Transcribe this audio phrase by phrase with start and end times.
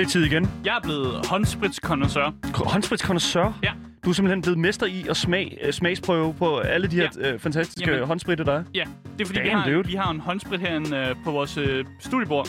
[0.00, 0.50] Det er tid igen.
[0.64, 2.30] Jeg er blevet håndspritskondensør.
[2.54, 3.52] Håndspritskondensør.
[3.62, 3.70] Ja.
[4.04, 7.38] Du er simpelthen blevet mester i at smag, øh, smagsprøve på alle de her øh,
[7.38, 8.06] fantastiske Jamen.
[8.06, 8.62] Håndspritter, der er.
[8.74, 8.84] Ja,
[9.18, 9.86] det er fordi, vi Damn, har, dude.
[9.86, 12.48] vi har en håndsprit herinde øh, på vores øh, studiebord.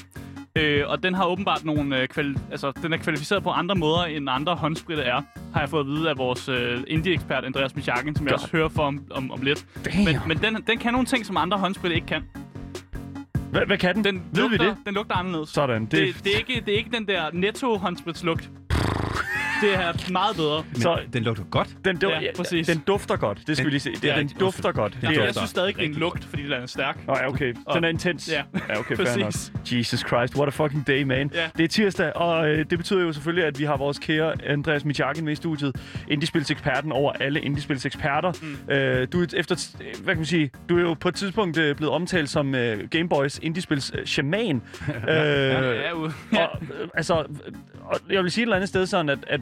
[0.56, 4.04] Øh, og den har åbenbart nogle øh, kvali- altså, den er kvalificeret på andre måder,
[4.04, 5.22] end andre håndspritter er,
[5.54, 8.42] har jeg fået at vide af vores øh, indie-ekspert Andreas Michakken, som jeg Godt.
[8.42, 9.66] også hører for om, om, om lidt.
[9.86, 10.06] Damn.
[10.06, 12.24] Men, men den, den kan nogle ting, som andre håndspritter ikke kan.
[13.52, 14.04] Hvad, hvad kan den?
[14.04, 14.78] Den Ved lugter, vi det?
[14.86, 15.50] Den lugter anderledes.
[15.50, 15.82] Sådan.
[15.82, 18.50] Det, Det, det, er ikke, det er ikke den der netto håndspritslugt.
[19.62, 20.64] Det er meget bedre.
[20.72, 21.70] Men Så- den lugter godt.
[21.86, 22.68] den, du, Ja, præcis.
[22.68, 23.38] den dufter godt.
[23.38, 23.92] Det skal Den- vi lige se.
[23.92, 24.94] Det, Ja, den den dufter godt.
[24.94, 26.98] Det Jeg, er, jeg synes stadig, det er en lugt, fordi den er stærk.
[27.08, 27.54] Nå, ja, okay.
[27.74, 28.32] Den er intens.
[28.32, 29.34] Ja, ja okay, fair nok.
[29.72, 31.32] Jesus Christ, what a fucking day, man.
[31.34, 31.50] Ja.
[31.58, 34.86] Det er tirsdag, og øh, det betyder jo selvfølgelig, at vi har vores kære Andreas
[34.86, 35.76] Michakin med i studiet.
[36.08, 38.32] Indiespilseksperten over alle indiespilseksperter.
[38.68, 38.74] Mm.
[38.74, 39.56] Øh, du er efter,
[40.04, 42.90] hvad kan man sige, du er jo på et tidspunkt øh, blevet omtalt som øh,
[42.90, 44.56] Gameboys indiespils øh, shaman.
[44.88, 46.46] øh, Ja, u- ja.
[46.46, 47.14] og, øh, altså,
[47.82, 49.42] og jeg vil sige et eller andet sted sådan, at, at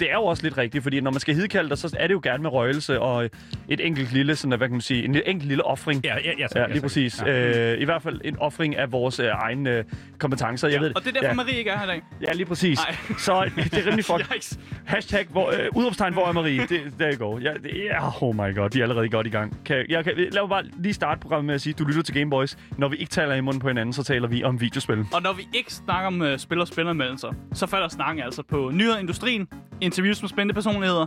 [0.00, 2.14] det er jo også lidt rigtigt, fordi når man skal hidkalde dig, så er det
[2.14, 3.24] jo gerne med røgelse og
[3.68, 6.04] et enkelt lille, sådan, hvad kan man sige, en enkelt lille offring.
[6.04, 7.22] Ja, ja, ja, Ja, lige præcis.
[7.26, 7.72] Ja.
[7.72, 9.84] Øh, I hvert fald en offring af vores øh, egne øh,
[10.18, 10.68] kompetencer.
[10.68, 12.02] Jeg ved, Og det er derfor, ja, Marie ikke er her i dag.
[12.28, 12.78] ja, lige præcis.
[12.78, 12.96] Nej.
[13.18, 14.58] Så det er rimelig fuck.
[14.84, 16.66] Hashtag, hvor, øh, udropstegn, hvor er Marie?
[16.68, 17.38] Det, der går.
[17.38, 19.64] Ja, det, ja, oh my god, de er allerede godt i gang.
[19.64, 22.14] Kan, jeg, kan, lad mig bare lige starte programmet med at sige, du lytter til
[22.14, 22.58] Gameboys.
[22.78, 25.06] Når vi ikke taler i munden på hinanden, så taler vi om videospil.
[25.12, 28.70] Og når vi ikke snakker om uh, spil og spilleranmeldelser, så falder snakken altså på
[28.74, 29.48] nyheder i industrien,
[29.90, 31.06] interviews med spændende personligheder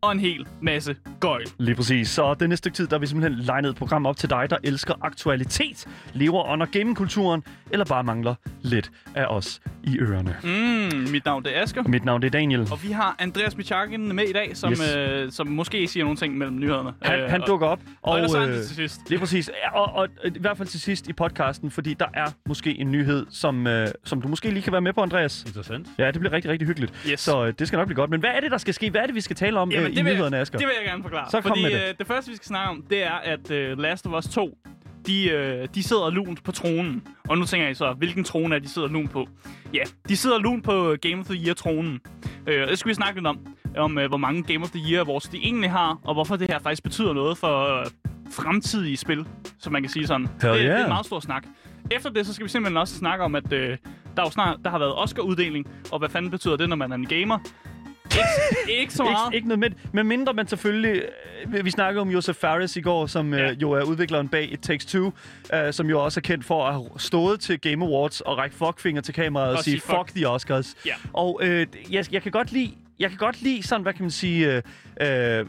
[0.00, 1.46] og en hel masse gøjl.
[1.58, 2.08] Lige præcis.
[2.08, 4.46] Så det næste stykke tid, der er vi simpelthen legnet et program op til dig,
[4.50, 10.36] der elsker aktualitet, lever under gamingkulturen, eller bare mangler lidt af os i ørerne.
[10.42, 11.82] Mm, mit navn det er Asger.
[11.82, 12.60] Mit navn det er Daniel.
[12.72, 14.96] Og vi har Andreas Michakken med i dag, som, Yes.
[14.96, 16.92] øh, som måske siger nogle ting mellem nyhederne.
[17.02, 17.80] Han, Øh, han dukker op.
[18.02, 19.00] Og, og ellers øh, er han til sidst.
[19.10, 19.50] Lige præcis.
[19.72, 22.90] Og, og, og i hvert fald til sidst i podcasten, fordi der er måske en
[22.92, 25.44] nyhed, som, øh, som du måske lige kan være med på, Andreas.
[25.46, 25.86] Interessant.
[25.98, 27.06] Ja, det bliver rigtig, rigtig hyggeligt.
[27.10, 27.20] Yes.
[27.20, 28.10] Så øh, det skal nok blive godt.
[28.10, 28.90] Men hvad er det, der skal ske?
[28.90, 30.58] Hvad er det, vi skal tale om Jamen, øh, i det vil jeg- nyhederne, Asger?
[30.58, 31.30] Det vil jeg gerne forklare.
[31.30, 31.88] Så kom Fordi med det.
[31.88, 34.58] Øh, det første, vi skal snakke om, det er, at øh, Last of Us 2,
[35.06, 37.02] de, øh, de sidder lunt på tronen.
[37.28, 39.26] Og nu tænker jeg så, hvilken trone er de sidder lunt på?
[39.74, 42.00] Ja, de sidder lunt på Game of the Year-tronen.
[42.46, 43.38] Øh, det skal vi snakke lidt om.
[43.76, 46.50] Om øh, hvor mange Game of the Year Awards de egentlig har, og hvorfor det
[46.50, 47.86] her faktisk betyder noget for øh,
[48.30, 49.26] fremtidige spil,
[49.58, 50.26] som man kan sige sådan.
[50.26, 50.80] det, det er yeah.
[50.80, 51.44] en meget stor snak.
[51.90, 53.68] Efter det, så skal vi simpelthen også snakke om, at øh,
[54.16, 56.92] der, er jo snart, der har været Oscar-uddeling, og hvad fanden betyder det, når man
[56.92, 57.38] er en gamer?
[58.10, 59.16] Ikke, ikke så meget.
[59.28, 61.02] Ikke, ikke noget med Med mindre man selvfølgelig...
[61.54, 63.46] øh, Vi snakkede om Joseph Fares i går, som Ja.
[63.46, 63.52] ja.
[63.52, 65.12] jo er udvikleren bag It Takes Two,
[65.54, 68.56] øh, som jo også er kendt for at have stået til Game Awards og række
[68.56, 69.98] fuckfinger til kameraet og, Og sige sige fuck.
[70.08, 70.14] fuck.
[70.16, 70.74] the Oscars.
[70.86, 70.94] Ja.
[71.12, 72.70] Og øh, jeg, jeg kan godt lide...
[72.98, 74.62] Jeg kan godt lide sådan, hvad kan man sige...
[75.00, 75.46] Øh, øh,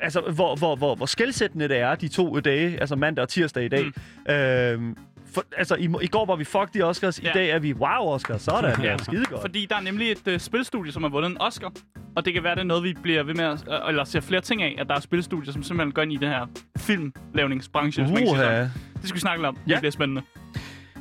[0.00, 3.64] altså, hvor, hvor, hvor, hvor skældsættende det er, de to dage, altså mandag og tirsdag
[3.64, 3.84] i dag.
[3.84, 4.32] Mm.
[4.34, 4.96] Øh,
[5.36, 7.30] for, altså, i, i går var vi fuck the Oscars, Ja.
[7.30, 8.42] i dag er vi wow Oscars.
[8.42, 9.40] Sådan, ja, skide godt.
[9.40, 11.72] Fordi der er nemlig et øh, spilstudie, som har vundet en Oscar.
[12.16, 13.64] Og det kan være, det er noget, vi bliver ved med at...
[13.70, 16.16] Øh, eller ser flere ting af, at der er spilstudier, som simpelthen går ind i
[16.16, 16.46] den her
[16.78, 18.02] filmlavningsbranche.
[18.02, 18.42] hvis man kan sige Uha.
[18.44, 18.70] sådan.
[19.00, 19.58] Det skal vi snakke lidt om.
[19.68, 19.72] Ja.
[19.72, 20.22] Det bliver spændende.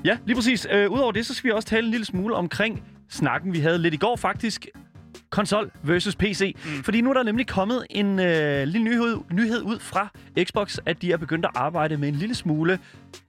[0.06, 0.67] Ja, lige præcis.
[0.72, 3.78] Øh, Udover det, så skal vi også tale en lille smule omkring snakken, vi havde
[3.78, 4.67] lidt i går faktisk.
[5.35, 6.56] Konsol versus PC.
[6.66, 6.84] Mm.
[6.84, 10.07] Fordi nu er der nemlig kommet en øh, lille nyhed, nyhed ud fra
[10.44, 12.79] Xbox, at de er begyndt at arbejde med en lille smule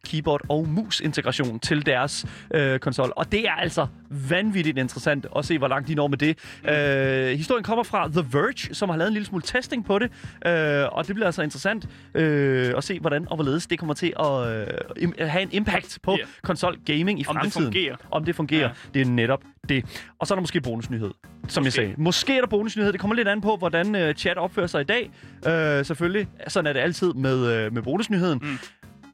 [0.06, 3.12] keyboard og mus integration til deres øh, konsol.
[3.16, 6.38] Og det er altså vanvittigt interessant at se, hvor langt de når med det.
[6.62, 6.68] Mm.
[6.68, 10.10] Øh, historien kommer fra The Verge, som har lavet en lille smule testing på det.
[10.46, 14.12] Øh, og det bliver altså interessant øh, at se, hvordan og hvorledes det kommer til
[14.20, 14.46] at
[15.00, 16.24] øh, have en impact på Ja.
[16.42, 17.64] konsol gaming i Om det fremtiden.
[17.64, 17.96] fungerer.
[18.10, 18.60] Om det fungerer.
[18.68, 18.70] Ja.
[18.94, 19.84] Det er netop det.
[20.18, 21.10] Og så er der måske bonusnyhed,
[21.48, 21.64] som Måske.
[21.64, 21.94] jeg sagde.
[22.02, 22.92] Måske er der bonusnyhed.
[22.92, 25.10] Det kommer lidt an på, hvordan øh, chat opfører sig i dag.
[25.46, 26.28] Øh, selvfølgelig.
[26.48, 28.38] Sådan er det altid med, øh, med bonusnyheden.
[28.42, 28.58] Mm.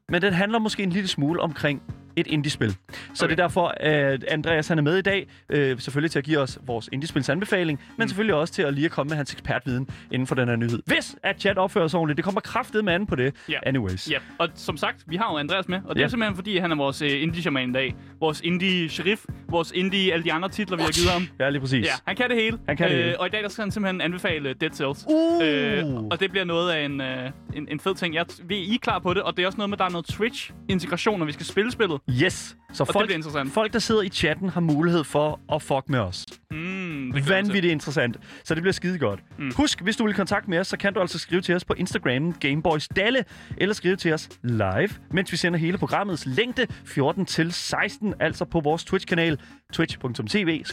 [0.08, 1.82] Men den handler måske en lille smule omkring
[2.16, 2.70] et indiespil.
[2.70, 2.76] Så
[3.24, 3.30] Okay.
[3.30, 5.26] det er derfor, at Andreas han er med i dag.
[5.50, 8.08] Øh, selvfølgelig til at give os vores indiespils anbefaling, men Mm.
[8.08, 10.82] selvfølgelig også til at lige at komme med hans ekspertviden inden for den her nyhed.
[10.86, 13.34] Hvis at chat opfører sig ordentligt, det kommer kraftet med an på det.
[13.48, 13.58] Ja.
[13.66, 14.10] Anyways.
[14.10, 16.04] Ja, og som sagt, vi har jo Andreas med, og det Ja.
[16.04, 17.94] er simpelthen fordi, han er vores øh, indie-shaman i dag.
[18.20, 21.28] Vores indie-sheriff, vores indie, alle de andre titler, vi har givet ham.
[21.40, 21.86] Ja, lige præcis.
[21.86, 22.58] Ja, han kan det hele.
[22.68, 23.20] Han kan det hele.
[23.20, 25.04] Og i dag der skal han simpelthen anbefale Dead Cells.
[25.08, 25.42] Uh!
[25.46, 28.14] Øh, og det bliver noget af en, øh, en, en fed ting.
[28.14, 29.84] Jeg, vi I er klar på det, og det er også noget med, at der
[29.84, 32.00] er noget Twitch-integration, når vi skal spille spillet.
[32.10, 32.56] Yes.
[32.72, 33.52] Så det folk, bliver interessant.
[33.52, 36.26] folk, der sidder i chatten, har mulighed for at fuck med os.
[36.50, 37.28] Mm, det.
[37.28, 38.16] Vanvittigt interessant.
[38.44, 39.20] Så det bliver skide godt.
[39.38, 39.44] Mm.
[39.44, 39.52] Mm.
[39.56, 41.74] Husk, hvis du vil kontakte med os, så kan du altså skrive til os på
[41.76, 43.24] Instagram, Gameboys Dalle,
[43.56, 48.44] eller skrive til os live, mens vi sender hele programmets længde 14 til 16, altså
[48.44, 49.38] på vores Twitch-kanal,
[49.72, 50.64] twitch.tv,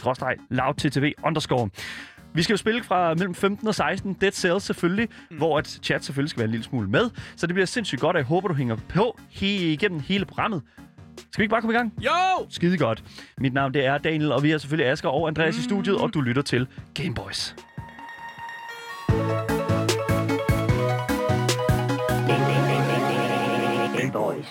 [0.50, 1.68] loudttv underscore.
[2.34, 4.16] Vi skal jo spille fra mellem 15 og 16.
[4.20, 5.36] Dead Cells selvfølgelig, mm.
[5.36, 7.10] hvor at chat selvfølgelig skal være en lille smule med.
[7.36, 10.62] Så det bliver sindssygt godt, og jeg håber, du hænger på he- igennem hele programmet.
[11.32, 11.92] Skal vi ikke bare komme i gang?
[12.00, 12.46] Jo!
[12.48, 13.04] Skide godt.
[13.38, 15.60] Mit navn det er Daniel, og vi er selvfølgelig Asger og Andreas mm.
[15.60, 17.54] i studiet, og du lytter til Gameboys.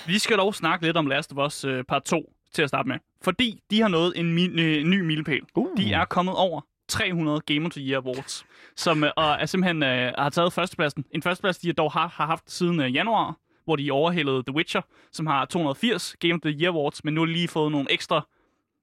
[0.08, 2.88] Vi skal dog snakke lidt om Last of Us uh, part 2 til at starte
[2.90, 2.96] med.
[3.22, 5.42] Fordi de har nået en, mi- øh, ny milepæl.
[5.56, 5.78] Uh.
[5.78, 8.46] De er kommet over 300 Game of the Year Awards,
[8.76, 11.06] som uh, og er simpelthen uh, har taget førstepladsen.
[11.12, 13.36] En førsteplads, de dog har, har haft siden uh, januar,
[13.70, 14.82] hvor de overhældede The Witcher,
[15.12, 18.28] som har 280 Game of the Year Awards, men nu har lige fået nogle ekstra,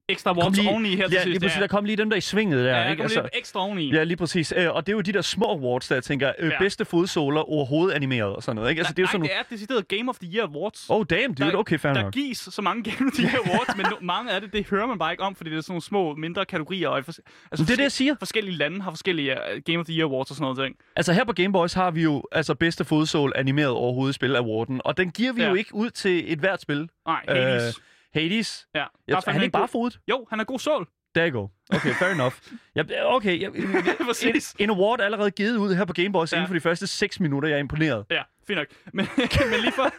[0.08, 1.29] ekstra awards lige- oveni her til Ja, sidst.
[1.29, 2.91] lige præcis, der kom lige dem der i svinget der, ja, ikke?
[2.91, 3.03] ikke?
[3.03, 3.93] Altså, lidt ekstra oveni.
[3.94, 4.55] Ja, lige præcis.
[4.56, 6.58] Øh, og det er jo de der små awards, der jeg tænker, øh, Ja.
[6.58, 8.81] bedste fodsåler overhovedet animeret og sådan noget, ikke?
[8.81, 10.87] Altså, det er jo Nej, sådan det er decideret Game of the Year Awards.
[10.88, 11.50] Oh, damn, dude.
[11.50, 12.12] Der- Okay, fair der nok.
[12.12, 14.87] gives så mange Game of the Year Awards, men no, mange af det, det hører
[14.87, 16.88] man bare ikke om, fordi det er sådan nogle små, mindre kategorier.
[16.88, 17.19] Og i fors-
[17.50, 18.14] altså, Det er det, jeg siger.
[18.19, 20.76] Forskellige lande har forskellige uh, Game of the Year Awards og sådan noget ting.
[20.97, 24.81] Altså her på Game Boys har vi jo altså bedste fodsål animeret overhovedet spil awarden,
[24.85, 25.49] og den giver vi Ja.
[25.49, 26.88] jo ikke ud til et hvert spil.
[27.06, 27.67] Nej, Hades.
[27.79, 27.82] Øh,
[28.21, 28.67] Hades.
[28.75, 28.85] ja.
[29.09, 30.01] Jeg, er han ikke bare fodet?
[30.11, 30.89] Jo, han er god sål.
[31.15, 31.49] There you go.
[31.77, 32.35] Okay, fair enough.
[32.77, 32.83] Ja,
[33.15, 33.51] okay, jeg,
[34.35, 36.37] en, en award er allerede givet ud her på Game Boys Ja.
[36.37, 36.41] ja.
[36.41, 37.49] inden for de første 6 minutter.
[37.49, 38.05] Jeg er imponeret.
[38.11, 38.67] Ja, fint nok.
[38.95, 39.07] Men,
[39.51, 39.93] men lige for,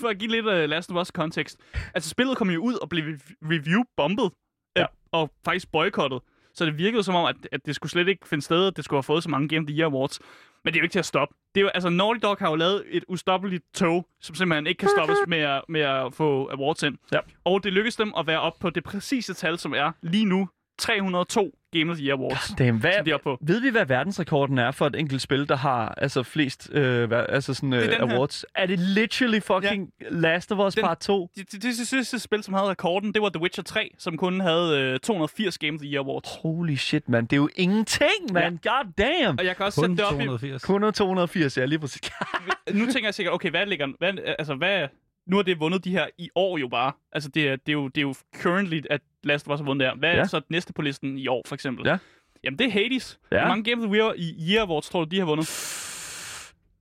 [0.00, 1.58] for at give lidt uh, Last of Us kontekst.
[1.94, 3.04] Altså, spillet kom jo ud og blev
[3.44, 4.30] review-bombet.
[4.76, 4.82] Ja.
[4.82, 6.20] øh, Og faktisk boykottet.
[6.54, 8.84] Så det virkede som om, at, at det skulle slet ikke finde sted, at det
[8.84, 10.20] skulle have fået så mange Game of the Year Awards.
[10.64, 11.34] Men det er jo ikke til at stoppe.
[11.54, 14.78] Det er jo, altså, Naughty Dog har jo lavet et ustoppeligt tog, som simpelthen ikke
[14.78, 16.98] kan stoppes med at, med at få awards ind.
[17.12, 17.18] Ja.
[17.44, 20.48] Og det lykkedes dem at være op på det præcise tal, som er lige nu
[20.78, 22.48] 302 Game of the Year Awards.
[22.58, 23.38] Damn, hvad, Som de er på.
[23.40, 27.54] ved vi, hvad verdensrekorden er for et enkelt spil, der har altså flest øh, altså
[27.54, 28.16] sådan, øh, Det er den her.
[28.16, 28.44] awards?
[28.54, 31.30] Er det literally fucking Last of Us Den- Part 2?
[31.36, 34.16] Det, det, det, det sidste spil, som havde rekorden, det var The Witcher 3, som
[34.16, 36.28] kun havde øh, 280 Game of the Year Awards.
[36.42, 37.24] Holy shit, man.
[37.24, 38.58] Det er jo ingenting, man.
[38.62, 39.38] God damn.
[39.38, 40.62] Og jeg kan også Kun sætte det op i, 280.
[40.64, 42.00] Kun 280, ja, lige præcis.
[42.74, 44.88] nu tænker jeg sikkert, okay, hvad ligger, hvad, altså hvad,
[45.26, 46.92] nu har det vundet de her i år jo bare.
[47.12, 49.64] Altså det er, det er, jo, det er jo currently, at Last of Us har
[49.66, 49.94] vundet der.
[49.94, 50.24] Hvad er Ja.
[50.24, 51.86] så det næste på listen i år, for eksempel?
[51.86, 51.98] Ja.
[52.44, 53.18] Jamen det er Hades.
[53.32, 53.38] Ja.
[53.40, 55.48] Hvor mange Game of the Year, i Year Awards tror du, de har vundet?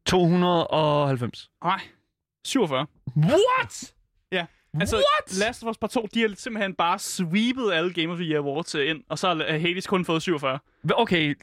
[0.05, 1.49] 290.
[1.63, 1.79] Nej,
[2.45, 2.85] 47.
[3.17, 3.93] What?
[4.31, 4.45] Ja.
[4.79, 5.37] Altså, What?
[5.39, 8.39] Last of Us Part 2, de har simpelthen bare sweepet alle Game of the Year
[8.39, 10.59] Awards øh, ind, og så har Hades kun fået 47.
[10.93, 11.35] Okay,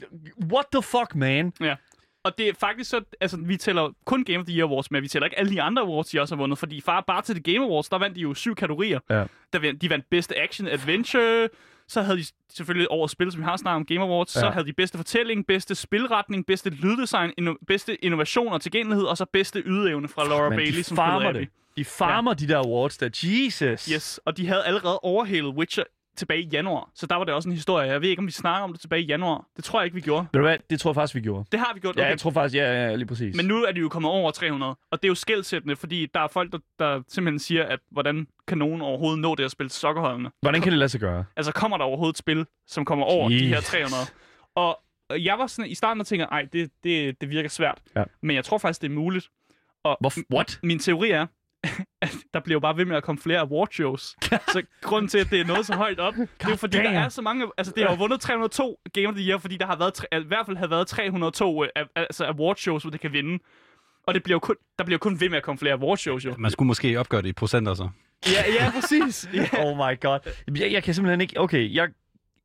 [0.53, 1.53] what the fuck, man?
[1.61, 1.75] Ja.
[2.23, 5.03] Og det er faktisk så, altså vi tæller kun Game of the Year Awards, men
[5.03, 7.43] vi tæller ikke alle de andre awards, de også har vundet, fordi far, bare til
[7.43, 8.99] The Game Awards, der vandt de jo syv kategorier.
[9.09, 9.25] Ja.
[9.53, 11.49] Der vandt, de vandt bedste action adventure,
[11.87, 14.39] så havde de selvfølgelig årets spil, som vi har snakket om Game Awards, ja.
[14.39, 19.17] så havde de bedste fortælling, bedste spilretning, bedste lyddesign, inno- bedste innovation og tilgængelighed, og
[19.17, 21.47] så bedste ydeevne fra Laura Men Bailey, de som farmer det.
[21.77, 22.45] De farmer ja.
[22.45, 23.09] de der awards der.
[23.23, 23.85] Jesus.
[23.85, 25.83] Yes, og de havde allerede overhalet Witcher
[26.19, 27.91] tilbage i januar, så der var det også en historie.
[27.91, 29.45] Jeg ved ikke, om vi snakker om det tilbage i januar.
[29.55, 30.27] Det tror jeg ikke, vi gjorde.
[30.33, 30.57] Ved du hvad?
[30.69, 31.45] Det tror jeg faktisk, vi gjorde.
[31.51, 31.95] Det har vi gjort.
[31.95, 32.09] Ja, Okay.
[32.09, 33.35] jeg tror faktisk, ja, ja, lige præcis.
[33.35, 36.19] Men nu er de jo kommet over 300, og det er jo skældsættende, fordi der
[36.19, 39.69] er folk, der, der simpelthen siger, at hvordan kan nogen overhovedet nå det at spille
[39.69, 40.31] sokkerholdene?
[40.41, 41.25] Hvordan kan det lade sig gøre?
[41.35, 43.69] Altså, kommer der overhovedet et spil, som kommer over de her Jesus.
[43.69, 43.95] 300?
[44.55, 44.79] Og
[45.23, 47.77] jeg var sådan, i starten og tænker, ej, det, det, det virker svært.
[47.95, 48.03] Ja.
[48.21, 49.29] Men jeg tror faktisk, det er muligt.
[49.83, 50.59] Og Hvor, what?
[50.63, 51.25] min teori er,
[52.33, 54.15] der bliver jo bare ved med at komme flere award shows.
[54.53, 56.83] så grunden til, at det er noget så højt op, det er jo fordi, der
[56.83, 56.95] damn.
[56.95, 57.47] er så mange...
[57.57, 60.27] Altså, det har jo vundet 302 Game of the Year, fordi der har været, i
[60.27, 63.43] hvert fald har været 302 øh, altså award shows, hvor det kan vinde.
[64.07, 65.97] Og det bliver jo kun, der bliver jo kun ved med at komme flere award
[65.97, 66.35] shows, jo.
[66.37, 67.89] Man skulle måske opgøre det i procenter så.
[68.25, 69.29] Ja, ja præcis.
[69.33, 69.65] Ja.
[69.65, 70.19] Oh my god.
[70.57, 71.39] Jeg, jeg kan simpelthen ikke...
[71.39, 71.89] Okay, jeg...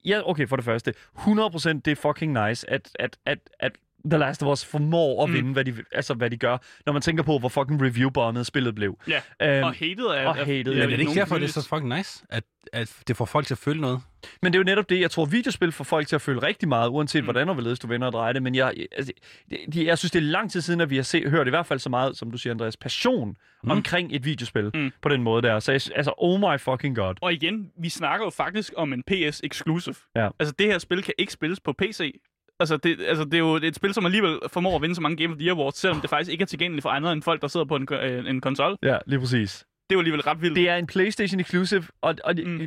[0.04, 0.94] Ja, okay, for det første.
[1.18, 3.72] 100% det er fucking nice, at, at, at, at
[4.11, 5.34] The Last of Us formår at Mm.
[5.34, 8.75] vinde, hvad de, altså, hvad de gør, når man tænker på, hvor fucking review-bombet spillet
[8.75, 8.99] blev.
[9.08, 9.20] ja.
[9.42, 10.26] Øhm, Og hated er...
[10.26, 12.96] og hated, ja, Men er det ikke derfor, det er så fucking nice, at, at
[13.08, 14.00] det får folk til at føle noget?
[14.42, 16.68] Men det er jo netop det, jeg tror, videospil får folk til at føle rigtig
[16.68, 17.25] meget, uanset Mm.
[17.25, 17.26] mm.
[17.26, 18.42] hvordan og hvorledes du vender og drejer det.
[18.42, 19.12] Men jeg, altså,
[19.50, 21.50] det, det- jeg synes, det er lang tid siden, at vi har se, hørt i
[21.50, 23.37] hvert fald så meget, som du siger, Andreas, passion Mm.
[23.62, 23.70] mm.
[23.70, 24.80] omkring et videospil Mm.
[24.80, 24.92] mm.
[25.02, 25.61] på den måde der.
[25.61, 27.14] Så jeg, altså, oh my fucking god.
[27.20, 29.94] Og igen, vi snakker jo faktisk om en PS exclusive.
[30.16, 30.28] Ja.
[30.38, 32.20] Altså, det her spil kan ikke spilles på PC.
[32.61, 35.16] Altså det, altså, det er jo et spil, som alligevel formår at vinde så mange
[35.16, 37.42] Game of the Year Awards, selvom det faktisk ikke er tilgængeligt for andre end folk,
[37.42, 38.76] der sidder på en, øh, en konsol.
[38.82, 39.58] Ja, lige præcis.
[39.90, 40.56] Det er jo alligevel ret vildt.
[40.56, 42.61] Det er en PlayStation exclusive, og, og Mm.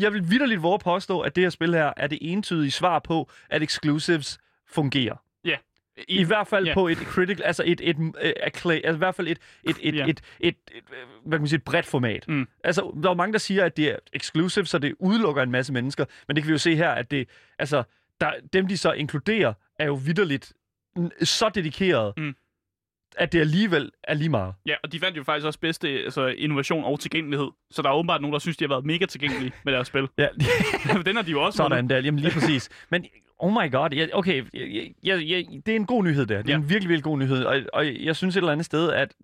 [0.00, 3.30] jeg vil vidderligt våge påstå, at det her spil her er det entydige svar på,
[3.50, 4.38] at exclusives
[4.70, 5.16] fungerer.
[6.08, 6.70] I, I hvert fald ja.
[6.70, 6.74] ja.
[6.74, 9.94] på et critical, altså et, et, et, et, altså i hvert fald et, et, et,
[9.94, 9.98] Ja.
[9.98, 10.10] ja.
[10.10, 10.84] et, et, et, et,
[11.24, 12.28] hvad kan man sige, et bredt format.
[12.28, 12.48] Mm.
[12.64, 15.72] Altså, der er mange, der siger, at det er exclusive, så det udelukker en masse
[15.72, 17.82] mennesker, men det kan vi jo se her, at det, altså,
[18.24, 20.52] der, dem de så inkluderer, er jo vidderligt
[21.22, 22.34] så dedikeret, Mm.
[23.16, 24.54] at det alligevel er lige meget.
[24.66, 27.48] Ja, og de fandt jo faktisk også bedste altså, innovation og tilgængelighed.
[27.70, 30.08] Så der er åbenbart nogen, der synes, de har været mega tilgængelige med deres spil.
[30.18, 30.28] Ja,
[31.06, 32.68] Den har de jo også sådan der, jamen lige præcis.
[32.90, 33.06] Men
[33.38, 33.90] Oh my god.
[33.90, 36.36] Ja, okay, ja, ja, ja, det er en god nyhed der.
[36.42, 36.56] Det er Ja.
[36.56, 37.44] en virkelig, virkelig god nyhed.
[37.44, 39.14] Og, og jeg synes et eller andet sted, at,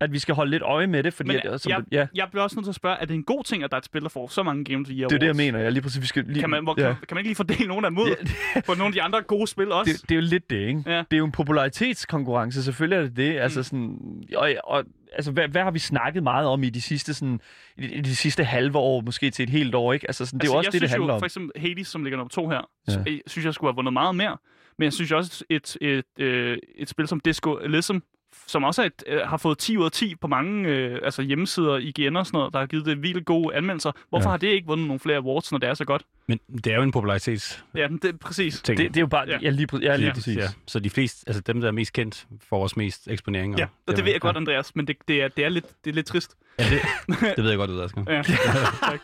[0.00, 1.28] at vi skal holde lidt øje med det, fordi...
[1.28, 3.24] Men, at, som, jeg, ja, jeg bliver også nødt til at spørge, er det en
[3.24, 5.08] god ting, at der er et spil, der får så mange Game of the Year
[5.08, 5.58] det er det, jeg mener.
[5.58, 6.40] Jeg lige præcis, vi skal lige...
[6.40, 6.86] Kan man, hvor, ja.
[6.86, 8.08] kan, kan man ikke lige fordele nogen af dem ud
[8.56, 9.92] Ja, på nogle af de andre gode spil også?
[9.92, 10.82] det, det er jo lidt det, ikke?
[10.86, 10.98] Ja.
[10.98, 13.38] Det er jo en popularitetskonkurrence, selvfølgelig er det det.
[13.38, 13.64] Altså, Mm.
[13.64, 17.40] sådan, og, og, altså hvad, hvad har vi snakket meget om i de sidste, sådan,
[17.78, 20.06] i de, sidste halve år, måske til et helt år, ikke?
[20.08, 21.20] Altså, sådan, det er jo også jeg det, det synes handler jo, om.
[21.20, 22.92] For eksempel Hades, som ligger nummer to her, Ja.
[22.92, 22.98] ja.
[23.06, 24.36] jeg synes jeg skulle have vundet meget mere.
[24.78, 28.02] Men jeg synes også, et, et, et, et spil som Disco Elysium,
[28.46, 31.22] som også er et, øh, har fået 10 ud af 10 på mange øh, altså
[31.22, 33.92] hjemmesider, IGN og sådan noget, der har givet det vildt gode anmeldelser.
[34.08, 34.30] Hvorfor Ja.
[34.30, 36.02] har det ikke vundet nogle flere awards, når det er så godt?
[36.28, 38.60] Men det er jo en popularitets Ja, det er præcis.
[38.62, 38.78] ting.
[38.78, 39.24] Det, det er jo bare...
[39.28, 39.50] Ja, Ja.
[39.50, 40.12] lige, ja, lige Ja.
[40.14, 40.36] præcis.
[40.36, 40.48] Ja.
[40.66, 43.58] Så de fleste, altså dem, der er mest kendt, får også mest eksponering.
[43.58, 45.90] Ja, og det ved jeg godt, Andreas, men det, det, er, det, er, lidt, det
[45.90, 46.36] er lidt trist.
[46.58, 46.80] Ja, det,
[47.36, 48.04] det ved jeg godt, du ved, Asger.
[48.08, 49.00] Ja, tak.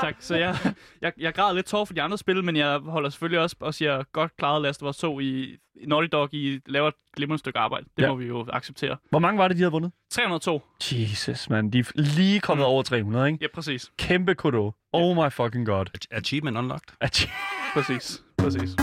[0.00, 0.14] tak.
[0.20, 0.56] Så jeg,
[1.00, 3.74] jeg, jeg græder lidt tår for de andre spil, men jeg holder selvfølgelig også og
[3.74, 7.38] siger, godt klaret Last of Us 2 i, i Naughty Dog, I laver et glimrende
[7.38, 7.86] stykke arbejde.
[7.96, 8.08] Det Ja.
[8.08, 8.96] må vi jo acceptere.
[9.10, 9.92] Hvor mange var det, de havde vundet?
[10.10, 10.62] 302.
[10.92, 11.70] Jesus, man.
[11.70, 12.70] De er lige kommet Mm.
[12.70, 13.38] over 300, ikke?
[13.42, 13.90] Ja, præcis.
[13.98, 14.72] Kæmpe kudo.
[14.92, 15.86] Oh my fucking god.
[16.10, 16.94] Achievement unlocked.
[17.04, 17.28] Ach-
[17.74, 18.22] Præcis.
[18.38, 18.76] Præcis.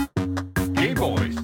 [0.76, 1.36] Game Boys.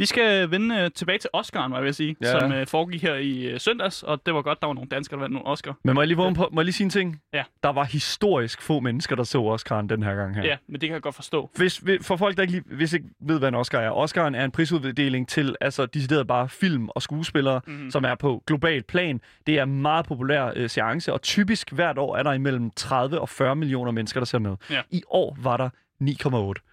[0.00, 2.40] Vi skal vende uh, tilbage til Oscar'en, hvad jeg vil sige, Ja.
[2.40, 5.16] som uh, foregik her i uh, søndags, og det var godt, der var nogle danskere,
[5.16, 5.76] der vandt nogle Oscar.
[5.84, 7.20] Men må jeg lige, vågne på, må jeg lige sige en ting?
[7.32, 7.42] Ja.
[7.62, 10.44] Der var historisk få mennesker, der så Oscar'en den her gang her.
[10.44, 10.56] Ja.
[10.68, 11.50] men det kan jeg godt forstå.
[11.56, 13.90] Hvis, for folk, der ikke, lige, hvis ikke ved, hvad en Oscar er.
[13.90, 17.90] Oscar'en er en prisuddeling til altså, decideret bare film og skuespillere, mm.
[17.90, 19.20] som er på globalt plan.
[19.46, 23.20] Det er en meget populær øh, seance, og typisk hvert år er der imellem 30
[23.20, 24.56] og 40 millioner mennesker, der ser med.
[24.70, 24.80] Ja.
[24.90, 25.68] I år var der
[26.02, 26.69] 9,8.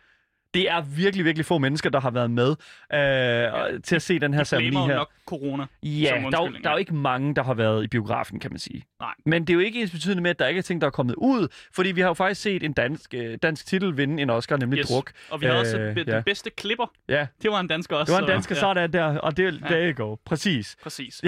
[0.54, 2.50] Det er virkelig, virkelig få mennesker, der har været med
[2.94, 3.78] øh, ja.
[3.84, 4.96] til at se den her De ceremoni her.
[4.96, 5.66] nok corona.
[5.84, 6.76] Ja, der er, jo, der er jo ja.
[6.76, 8.84] ikke mange, der har været i biografen, kan man sige.
[9.00, 9.14] Nej.
[9.26, 10.92] Men det er jo ikke ens betydende med, at der ikke er ting, der er
[10.92, 14.30] kommet ud, fordi vi har jo faktisk set en dansk, øh, dansk titel vinde en
[14.30, 14.88] Oscar, nemlig Yes.
[14.88, 15.12] Druk.
[15.30, 16.16] Og vi havde også Øh, øh, ja.
[16.16, 16.92] den bedste klipper.
[17.10, 18.12] Ja, Det var en dansker også.
[18.14, 18.60] det var en så- dansker ja.
[18.60, 19.68] sådan der, og det Ja.
[19.68, 20.16] there you go.
[20.26, 20.76] Præcis.
[20.84, 21.22] Præcis.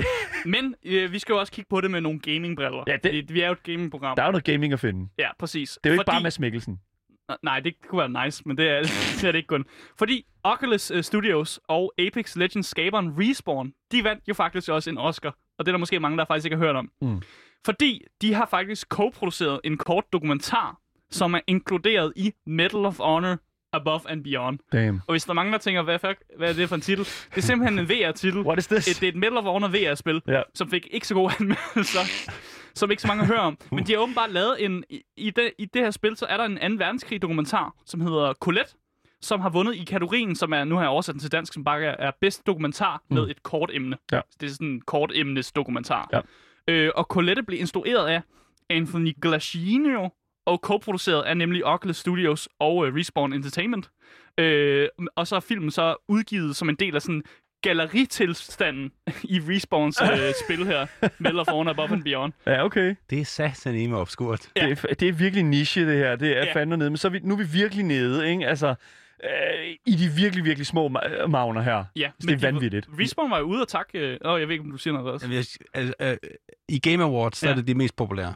[0.45, 2.83] Men øh, vi skal jo også kigge på det med nogle gamingbriller.
[2.87, 4.15] Ja, det- Vi er jo et gamingprogram.
[4.15, 5.09] Der er jo noget gaming at finde.
[5.19, 5.77] Ja, præcis.
[5.83, 6.15] Det er jo ikke Fordi...
[6.15, 6.79] bare Mads Mikkelsen.
[7.43, 8.81] Nej, det kunne være nice, men det er,
[9.21, 9.65] det er det ikke kun.
[9.97, 14.97] Fordi Oculus uh, Studios og Apex Legends skaberen Respawn, de vandt jo faktisk også en
[14.97, 15.29] Oscar.
[15.57, 16.91] Og det er der måske mange, der faktisk ikke har hørt om.
[17.01, 17.21] Mm.
[17.65, 20.77] Fordi de har faktisk co-produceret en kort dokumentar,
[21.11, 23.37] som er inkluderet i Medal of Honor
[23.73, 24.59] Above and Beyond.
[24.71, 25.01] Damn.
[25.07, 27.03] Og hvis der er mange, der tænker, hvad, fuck, hvad er det for en titel?
[27.05, 28.39] Det er simpelthen en VR-titel.
[28.41, 28.87] What is this?
[28.87, 30.41] Et, det er et Medal of Honor VR-spil, Ja.
[30.53, 31.99] som fik ikke så gode anmeldelser,
[32.75, 33.57] som ikke så mange hører om.
[33.71, 34.83] Men de har åbenbart lavet en...
[34.89, 38.33] I, i, det, I det her spil, så er der en anden verdenskrig-dokumentar, som hedder
[38.33, 38.71] Colette,
[39.21, 41.63] som har vundet i kategorien, som er, nu har jeg oversat den til dansk, som
[41.63, 43.97] bare er, bedst dokumentar med et kort emne.
[44.11, 44.21] Ja.
[44.39, 46.09] Det er sådan en kort emnes dokumentar.
[46.13, 46.21] Ja.
[46.67, 48.21] Øh, og Colette blev instrueret af
[48.69, 50.09] Anthony Glaciano,
[50.45, 53.89] og co-produceret af nemlig Oculus Studios og uh, Respawn Entertainment.
[54.37, 57.23] Øh, og så er filmen så udgivet som en del af sådan
[57.61, 58.91] galleritilstanden
[59.23, 60.07] i Respawns øh,
[60.45, 60.87] spil her,
[61.19, 62.33] Medal of Honor Above and Beyond.
[62.45, 62.95] Ja, okay.
[63.09, 63.25] Det er
[63.89, 64.49] mig obskurt.
[64.55, 64.69] Ja.
[64.69, 66.15] Det, er, det er virkelig niche, det her.
[66.15, 66.53] Det er Ja.
[66.53, 66.89] fandme nede.
[66.89, 68.47] Men så er vi, nu er vi virkelig nede, ikke?
[68.47, 68.75] Altså,
[69.23, 69.29] øh,
[69.85, 71.83] i de virkelig, virkelig små ma- magner her.
[71.95, 72.87] Ja, Så det er de var- vanvittigt.
[72.99, 73.99] Respawn var jo ude og takke...
[73.99, 75.25] Øh, åh, jeg ved ikke, om du siger noget også.
[75.25, 76.17] Jamen, jeg- Altså, øh,
[76.69, 77.51] I Game Awards, så Ja.
[77.51, 78.33] er det de mest populære.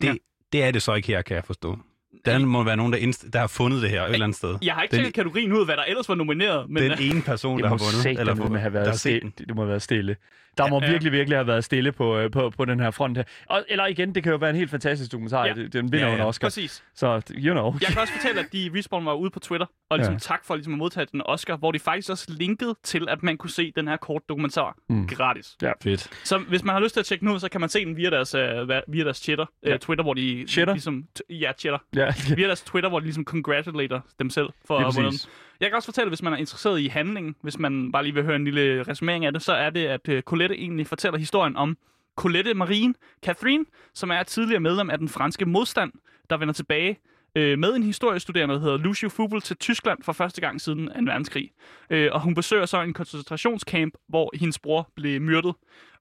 [0.00, 0.14] Det, Ja.
[0.52, 1.78] det er det så ikke her, kan jeg forstå.
[2.24, 4.58] Der må være nogen, der, indst- der har fundet det her et eller andet sted.
[4.62, 6.82] Jeg har ikke tjekket kategorien ud, hvad der ellers var nomineret, men...
[6.82, 8.20] Den øh, ene person, der må har vundet.
[8.20, 9.32] eller med have der været set stille.
[9.48, 10.16] Det må have været stille.
[10.58, 10.90] Der må Ja.
[10.90, 13.24] virkelig, virkelig have været stille på, øh, på, på den her front her.
[13.46, 15.44] Og, eller igen, det kan jo være en helt fantastisk dokumentar.
[15.46, 15.54] Ja.
[15.56, 15.62] Ja.
[15.66, 16.22] Den vinder Ja, jo ja.
[16.22, 16.46] en Oscar.
[16.46, 16.82] Præcis.
[16.94, 17.74] Så, you know.
[17.80, 20.14] Jeg kan også fortælle, at de Respawn var ude på Twitter, og ligesom Ja.
[20.14, 20.18] ja.
[20.18, 23.36] tak for ligesom at modtage den Oscar, hvor de faktisk også linkede til, at man
[23.36, 25.06] kunne se den her kort dokumentar Mm.
[25.08, 25.56] gratis.
[25.82, 26.08] Fedt.
[26.24, 27.96] Så hvis man har lyst til at tjekke den ud, så kan man se den
[27.96, 28.40] via deres, uh,
[28.88, 29.72] via deres Twitter, Ja.
[29.74, 30.72] uh, Twitter, hvor de Cheddar?
[30.72, 31.04] ligesom...
[31.18, 31.78] T- ja, Twitter.
[31.96, 32.05] Ja,
[32.36, 35.28] Via deres Twitter, hvor de ligesom congratulater dem selv for at vundet.
[35.60, 38.24] Jeg kan også fortælle, hvis man er interesseret i handlingen, hvis man bare lige vil
[38.24, 41.56] høre en lille resumering af det, så er det, at uh, Colette egentlig fortæller historien
[41.56, 41.76] om
[42.16, 42.94] Colette Marine
[43.24, 45.92] Catherine, som er tidligere medlem af den franske modstand,
[46.30, 46.98] der vender tilbage
[47.36, 50.92] øh, med en historiestuderende, der hedder Lucio Fubel, til Tyskland for første gang siden 2.
[50.94, 51.50] verdenskrig.
[51.90, 55.54] Øh, og hun besøger så en koncentrationscamp, hvor hendes bror blev myrdet.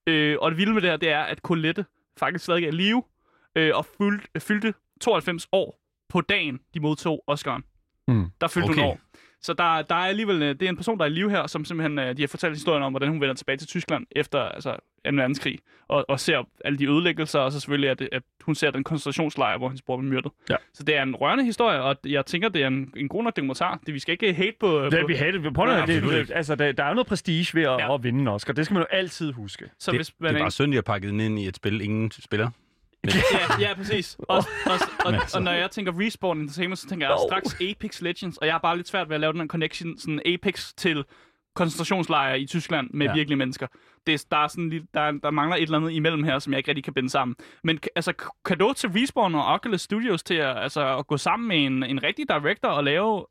[0.07, 1.85] Øh, og det vilde med det her, det er, at Colette
[2.19, 3.03] faktisk stadig er i live,
[3.55, 7.61] øh, og fyldte, fyldte 92 år på dagen, de modtog Oscar'en.
[8.07, 8.25] Mm.
[8.41, 8.81] Der fyldte Okay.
[8.81, 8.99] hun år.
[9.41, 11.47] Så der, der er alligevel, øh, det er en person, der er i live her,
[11.47, 14.39] som simpelthen, øh, de har fortalt historien om, hvordan hun vender tilbage til Tyskland efter
[14.39, 14.77] altså, 2.
[15.03, 18.83] verdenskrig, og, og ser alle de ødelæggelser, og så selvfølgelig, at, at hun ser den
[18.83, 20.31] koncentrationslejr, hvor hendes bror blev myrdet.
[20.49, 20.55] Ja.
[20.73, 23.35] Så det er en rørende historie, og jeg tænker, det er en, en god nok
[23.35, 23.79] dokumentar.
[23.85, 24.85] Det, vi skal ikke hate på...
[24.85, 25.53] Det, på vi havde det.
[25.53, 27.93] Prøv Ja, at, det, det, altså, der, der er noget prestige ved at, Ja.
[27.93, 28.53] at vinde en Oscar.
[28.53, 29.65] Det skal man jo altid huske.
[29.79, 31.55] så det, hvis det man er bare synd, at har pakket den ind i et
[31.55, 32.49] spil, ingen spiller.
[33.59, 34.17] Ja, ja, præcis.
[34.29, 34.71] Og, og,
[35.05, 38.53] og, og, når jeg tænker Respawn Entertainment, så tænker jeg straks Apex Legends, og jeg
[38.53, 41.03] har bare lidt svært ved at lave den her connection, sådan Apex til
[41.55, 43.13] koncentrationslejre i Tyskland med Ja.
[43.13, 43.67] virkelige mennesker.
[44.07, 46.53] Det, er- der, er sådan lidt, der, der mangler et eller andet imellem her, som
[46.53, 47.35] jeg ikke rigtig kan binde sammen.
[47.63, 48.13] Men altså,
[48.45, 52.03] kado til Respawn og Oculus Studios til at, altså, at gå sammen med en, en
[52.03, 53.25] rigtig director og lave,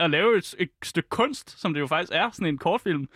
[0.00, 3.06] at lave et, et stykke kunst, som det jo faktisk er, sådan en kortfilm,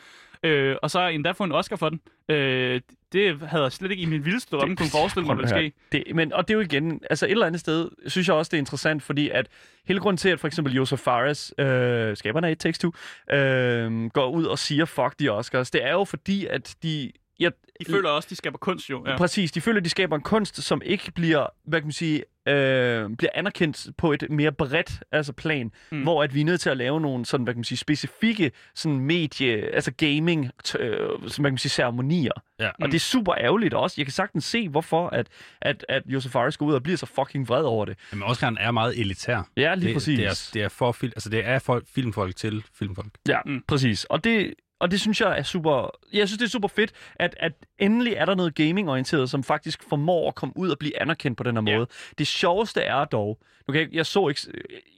[0.43, 2.01] øh, og så endda få en Oscar for den.
[2.29, 2.81] Øh,
[3.13, 5.73] det havde jeg slet ikke i min vildeste drømme kunne forestille mig, at ske.
[5.93, 8.49] Det, men, og det er jo igen, altså et eller andet sted, synes jeg også,
[8.51, 9.49] det er interessant, fordi at
[9.87, 12.93] hele grunden til, at for eksempel Josef Fares, øh, skaberne af It Takes Two,
[13.31, 17.13] øh, går ud og siger, fuck de Oscars, det er jo fordi, at de...
[17.43, 17.53] Jeg,
[17.87, 19.05] De føler også, de skaber kunst jo.
[19.07, 19.17] Ja.
[19.17, 23.11] Præcis, de føler, de skaber en kunst, som ikke bliver, hvad kan man sige, øh,
[23.19, 25.97] bliver anerkendt på et mere bredt altså plan, mm.
[25.99, 26.03] Mm.
[26.03, 28.53] hvor at vi er nødt til at lave nogle sådan, hvad kan man sige, specifikke
[28.75, 32.33] sådan medie, altså gaming, øh, som man kan sige, ceremonier.
[32.61, 32.69] Ja.
[32.83, 33.95] Og det er super ærgerligt også.
[33.99, 35.27] Jeg kan sagtens se, hvorfor at,
[35.61, 37.97] at, at Josef Fares går ud og bliver så fucking vred over det.
[38.13, 39.49] Jamen, Oscar'en er meget elitær.
[39.57, 40.19] Ja, lige det, præcis.
[40.19, 43.09] Det er, det er, for altså, det er folk, filmfolk til filmfolk.
[43.29, 43.53] Ja, Mm.
[43.53, 43.63] mm.
[43.69, 44.05] præcis.
[44.05, 45.91] Og det, og det synes jeg er super...
[46.13, 49.83] Jeg synes, det er super fedt, at, at endelig er der noget gaming-orienteret, som faktisk
[49.89, 51.77] formår at komme ud og blive anerkendt på den her Ja.
[51.79, 51.87] måde.
[52.19, 53.39] Det sjoveste er dog...
[53.69, 54.41] Nu kan jeg, jeg så ikke,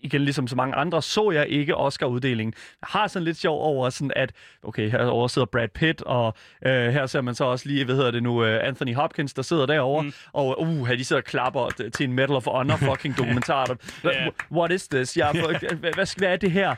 [0.03, 2.55] igen ligesom så mange andre, så jeg ikke Oscar-uddelingen.
[2.83, 6.35] Jeg har sådan lidt sjov over sådan, at okay, herovre sidder Brad Pitt, og
[6.67, 9.43] øh, her ser man så også lige, hvad hedder det nu, øh, Anthony Hopkins, der
[9.43, 10.13] sidder derovre, mm.
[10.33, 13.77] Og uh, de sidder og klapper til en Medal of Honor fucking dokumentar.
[14.05, 14.29] Ja.
[14.53, 15.17] What is this?
[15.17, 16.75] Jeg, hvad, hvad, hvad er det her?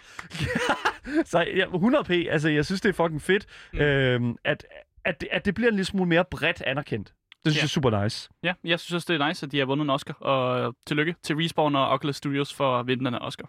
[1.24, 3.78] Så ja, 100p, altså jeg synes, det er fucking fedt, mm.
[3.80, 4.66] øhm, at,
[5.04, 7.12] at, det- at det bliver en lille smule mere bredt anerkendt.
[7.46, 7.60] Det synes Ja.
[7.60, 8.28] jeg er super nice.
[8.42, 10.14] Ja, jeg synes også, det er nice, at de har vundet en Oscar.
[10.14, 13.48] Og tillykke til Respawn og Oculus Studios for at vinde den Oscar.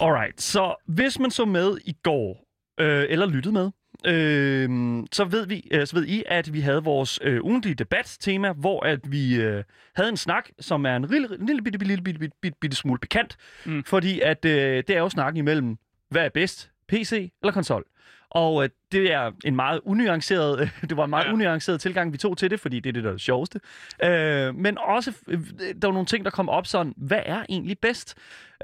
[0.00, 2.44] Alright, så hvis man så med i går,
[2.80, 3.70] øh, eller lyttede med,
[4.06, 8.52] øh, så, ved vi, øh, så ved I, at vi havde vores øh, ugentlige debattema,
[8.52, 9.64] hvor at vi øh,
[9.96, 12.98] havde en snak, som er en lille, lille bitte, bitte, bitte, bitte, bitte, bitte smule
[12.98, 13.36] pikant.
[13.66, 13.84] Mm.
[13.84, 15.76] Fordi at øh, det er jo snakken imellem,
[16.10, 17.84] hvad er bedst, PC eller konsol?
[18.30, 21.32] Og øh, det er en meget unuanceret, øh, det var en meget ja.
[21.32, 23.60] Unuanceret tilgang, vi tog til det, fordi det er det, der er det sjoveste.
[24.04, 25.40] Øh, men også, øh,
[25.82, 28.14] der var nogle ting, der kom op sådan, hvad er egentlig bedst?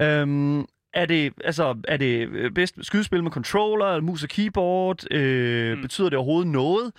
[0.01, 5.11] Øhm, er det, altså, er det øh, bedst skydespil med controller, eller mus og keyboard?
[5.11, 5.75] Øh.
[5.75, 5.81] Mm.
[5.81, 6.91] Betyder det overhovedet noget?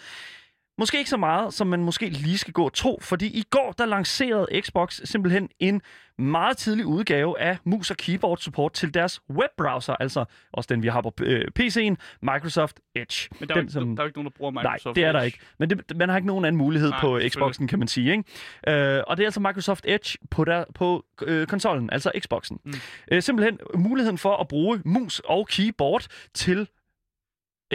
[0.78, 3.74] Måske ikke så meget, som man måske lige skal gå og tro, fordi i går
[3.78, 5.82] der lancerede Xbox simpelthen en
[6.18, 10.88] meget tidlig udgave af mus og keyboard support til deres webbrowser, altså også den, vi
[10.88, 13.28] har på øh, PC'en, Microsoft Edge.
[13.40, 15.12] Men der er, den, ikke, der er ikke nogen, der bruger Nej, Microsoft det er
[15.12, 15.26] der Edge.
[15.26, 15.38] ikke.
[15.58, 17.20] Men det, man har ikke nogen anden mulighed Nej, på.
[17.28, 18.10] Xboxen, kan man sige.
[18.10, 18.96] Ikke?
[18.96, 22.58] Øh, og det er altså Microsoft Edge på, der, på øh, konsollen, altså Xboxen.
[22.64, 22.72] Mm.
[23.12, 26.68] Øh, simpelthen muligheden for at bruge mus og keyboard til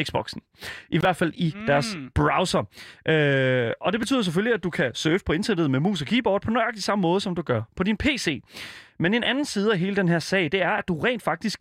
[0.02, 0.42] Xboxen.
[0.90, 1.66] I hvert fald i mm.
[1.66, 2.64] Deres browser.
[3.08, 6.42] Øh, og det betyder selvfølgelig, at du kan surfe på internettet med mus og keyboard
[6.42, 8.44] på nøjagtig samme måde, som du gør på din PC.
[9.00, 11.60] Men en anden side af hele den her sag, det er, at du rent faktisk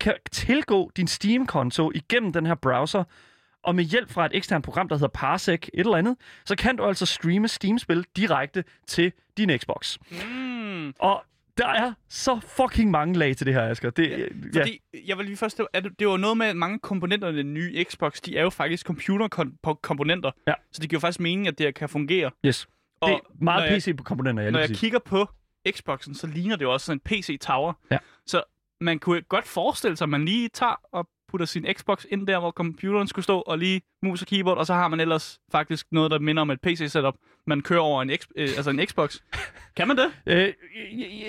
[0.00, 3.04] kan tilgå din Steam-konto igennem den her browser,
[3.62, 6.76] og med hjælp fra et eksternt program, der hedder Parsec, et eller andet, så kan
[6.76, 9.98] du altså streame Steam-spil direkte til din Xbox.
[10.10, 10.94] Mm.
[10.98, 11.24] Og
[11.58, 13.90] der er så fucking mange lag til det her, Asger.
[13.90, 14.10] Det,
[14.54, 17.36] ja, Fordi, jeg vil lige først, at det, var noget med, at mange komponenter i
[17.36, 20.30] den nye Xbox, de er jo faktisk computerkomponenter.
[20.46, 20.54] Ja.
[20.72, 22.30] Så det giver faktisk mening, at det her kan fungere.
[22.46, 22.68] yes.
[23.00, 24.80] Og det er meget jeg- PC-komponenter, ja, Når jeg præcis.
[24.80, 25.26] kigger på
[25.70, 27.72] Xboxen, så ligner det jo også sådan en PC-tower.
[27.90, 27.98] Ja.
[28.26, 28.42] Så
[28.80, 32.38] man kunne godt forestille sig, at man lige tager og putter sin Xbox ind der,
[32.38, 35.86] hvor computeren skulle stå, og lige mus og keyboard, og så har man ellers faktisk
[35.92, 37.14] noget, der minder om et PC-setup,
[37.46, 38.16] man kører over en, øh,
[38.56, 39.16] altså en Xbox.
[39.76, 40.10] kan man det?
[40.26, 40.52] Øh,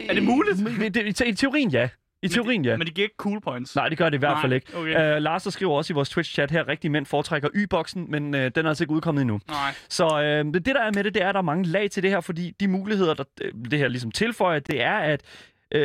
[0.09, 0.57] Er det muligt?
[0.95, 1.89] Det, I teorien, ja.
[2.23, 2.77] I teorien, ja.
[2.77, 3.75] Men det giver ikke cool points.
[3.75, 4.77] Nej, det gør det i hvert Nej, fald ikke.
[4.77, 5.15] okay.
[5.17, 8.39] Uh, Lars der skriver også i vores Twitch-chat her, rigtig mænd foretrækker Y-boksen, men uh,
[8.39, 9.39] den er altså ikke udkommet endnu.
[9.47, 9.73] Nej.
[9.89, 12.03] Så uh, det, der er med det, det er, at der er mange lag til
[12.03, 13.23] det her, fordi de muligheder, der
[13.71, 15.21] det her ligesom tilføjer, det er, at
[15.75, 15.81] uh,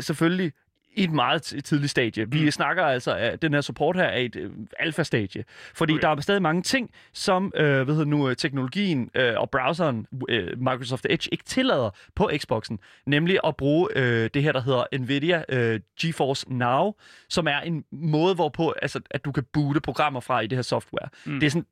[0.00, 0.52] selvfølgelig
[1.00, 2.30] i et meget tidligt stadie.
[2.30, 2.50] Vi Mm.
[2.50, 5.44] snakker altså, at den her support her er et øh, alfa-stadie.
[5.74, 6.02] Fordi Okay.
[6.02, 10.06] der er stadig mange ting, som øh, hvad hedder nu, øh, teknologien øh, og browseren
[10.28, 12.78] øh, Microsoft Edge ikke tillader på Xboxen.
[13.06, 16.92] Nemlig at bruge øh, det her, der hedder Nvidia øh, GeForce Now,
[17.28, 20.62] som er en måde, hvorpå altså, at du kan boote programmer fra i det her
[20.62, 21.08] software.
[21.26, 21.32] Mm.
[21.32, 21.40] Mm.
[21.40, 21.66] Det er sådan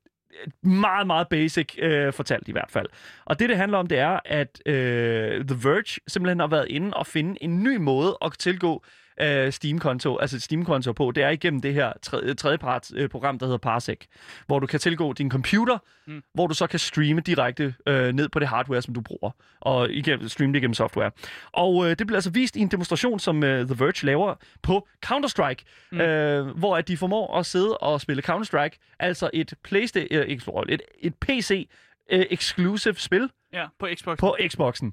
[0.65, 2.87] øh, meget, meget basic øh, fortalt i hvert fald.
[3.25, 6.95] Og det, det handler om, det er, at øh, The Verge simpelthen har været inde
[6.97, 8.85] og finde en ny måde at tilgå
[9.21, 13.47] øh, Steam-konto, altså Steam-konto på, det er igennem det her tredje, tredjeparts øh, program, der
[13.47, 13.99] hedder Parsec,
[14.47, 16.23] hvor du kan tilgå din computer, Mm.
[16.35, 19.91] hvor du så kan streame direkte øh, ned på det hardware, som du bruger, og
[19.91, 21.11] igennem, streame det igennem software.
[21.53, 24.89] Og øh, det bliver altså vist i en demonstration, som øh, The Verge laver på
[25.07, 25.99] Counter-Strike, Mm.
[25.99, 26.01] mm.
[26.05, 30.43] øh, hvor at de formår at sidde og spille Counter-Strike, altså et PlayStation, øh, ikke,
[30.69, 31.69] et, et PC
[32.13, 34.19] øh, exclusive spil Ja, på Xbox.
[34.19, 34.93] på Xboxen.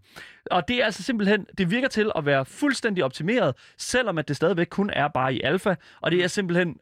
[0.52, 4.36] Og det er altså simpelthen, det virker til at være fuldstændig optimeret, selvom at det
[4.36, 6.78] stadigvæk kun er bare i alfa, og det er simpelthen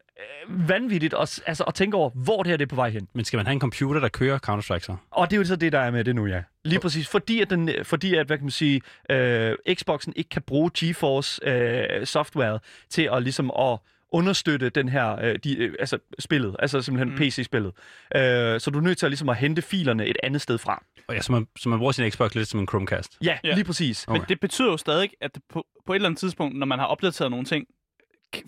[0.48, 3.08] øh, vanvittigt at, altså, at tænke over, hvor det her det er på vej hen.
[3.12, 4.96] Men skal man have en computer, der kører Counter-Strike så?
[5.10, 6.42] Og det er jo så det, der er med det nu, ja.
[6.64, 7.08] Lige præcis.
[7.08, 11.48] Fordi at, den, fordi at hvad kan man sige, øh, Xboxen ikke kan bruge GeForce
[11.48, 12.58] øh, software
[12.90, 13.78] til at ligesom at
[14.12, 17.18] understøtte den her, øh, de, øh, altså spillet, altså simpelthen Mm.
[17.20, 17.72] PC-spillet.
[18.16, 20.82] Øh, så du er nødt til at, ligesom at hente filerne et andet sted fra.
[21.08, 23.18] Og ja, så man, så man bruger sin Xbox lidt som en Chromecast.
[23.24, 23.54] Ja, Ja.
[23.54, 24.04] lige præcis.
[24.08, 24.18] Okay.
[24.20, 26.78] Men det betyder jo stadig, at det på, på et eller andet tidspunkt, når man
[26.78, 27.66] har opdateret nogle ting,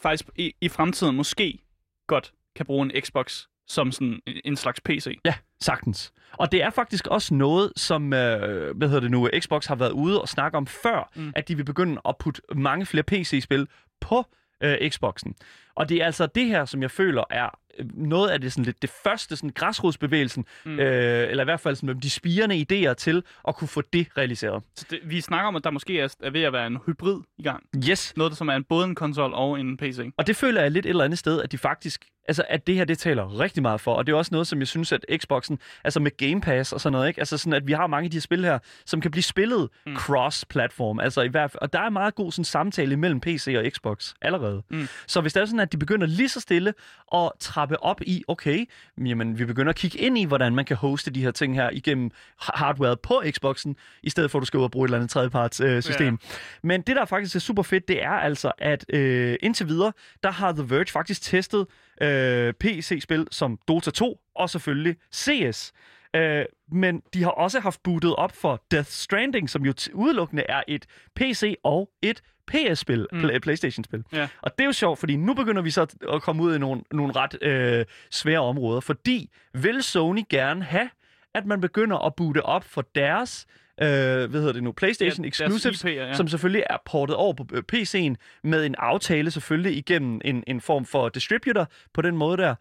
[0.03, 1.59] faktisk i, i fremtiden måske
[2.07, 5.19] godt kan bruge en Xbox som sådan en, slags PC.
[5.25, 6.13] Ja, sagtens.
[6.33, 9.91] Og det er faktisk også noget, som øh, hvad hedder det nu, Xbox har været
[9.93, 11.33] ude og snakke om før, mm.
[11.37, 13.69] at de vil begynde at putte mange flere PC-spil
[14.01, 14.25] på
[14.65, 15.35] øh, Xboxen.
[15.77, 18.65] Og det er altså det her, som jeg føler er øh, noget af det, sådan
[18.65, 20.79] lidt, det første sådan, græsrodsbevægelsen, Mm.
[20.81, 24.63] øh, eller i hvert fald sådan, de spirende idéer til at kunne få det realiseret.
[24.77, 27.21] Så det, vi snakker om, at der måske er, er ved at være en hybrid
[27.39, 27.65] i gang.
[27.91, 29.99] Yes, Noget, som er en, både en konsol og en PC.
[30.19, 32.75] Og det føler jeg lidt et eller andet sted, at de faktisk, altså at det
[32.75, 33.95] her, det taler rigtig meget for.
[33.95, 36.81] Og det er også noget, som jeg synes, at Xboxen, altså med Game Pass og
[36.81, 37.21] sådan noget, ikke?
[37.21, 39.69] Altså sådan, at vi har mange af de her spil her, som kan blive spillet
[39.87, 39.97] Mm.
[39.97, 41.01] cross-platform.
[41.01, 44.13] Altså i hvert fald, og der er meget god sådan, samtale mellem PC og Xbox
[44.23, 44.63] allerede.
[44.71, 44.89] Mm.
[45.07, 46.75] Så hvis det er sådan, at de begynder lige så stille
[47.15, 48.65] at trappe op i, okay,
[49.05, 51.71] jamen vi begynder at kigge ind i, hvordan man kan hoste de her ting her
[51.73, 54.89] igennem ha- hardware på Xboxen, i stedet for at du skal ud og bruge et
[54.89, 56.19] eller andet tredjeparts øh, system.
[56.63, 60.31] Men det, der faktisk er super fedt, det er altså, at øh, indtil videre, der
[60.31, 61.67] har The Verge faktisk testet
[62.03, 65.73] øh, PC-spil som Dota 2 og selvfølgelig CS.
[66.15, 70.63] Øh, men de har også haft bootet op for Death Stranding, som jo udelukkende er
[70.69, 73.19] et PC og et PS-spil, Mm.
[73.19, 73.25] mm.
[73.25, 74.05] pl- PlayStation-spil.
[74.13, 74.29] Ja.
[74.43, 76.83] Og det er jo sjovt, fordi nu begynder vi så at- komme ud i nogle,
[76.93, 80.91] nogle ret øh, svære områder, fordi vil Sony gerne have,
[81.35, 83.47] at man begynder at boote op for deres
[83.83, 86.07] øh, hvad hedder det nu, PlayStation Ja, Exclusives, IP'er, ja.
[86.07, 86.15] ja.
[86.15, 90.61] som selvfølgelig er portet over på øh, PC'en med en aftale selvfølgelig igennem en, en
[90.61, 92.55] form for distributor på den måde der.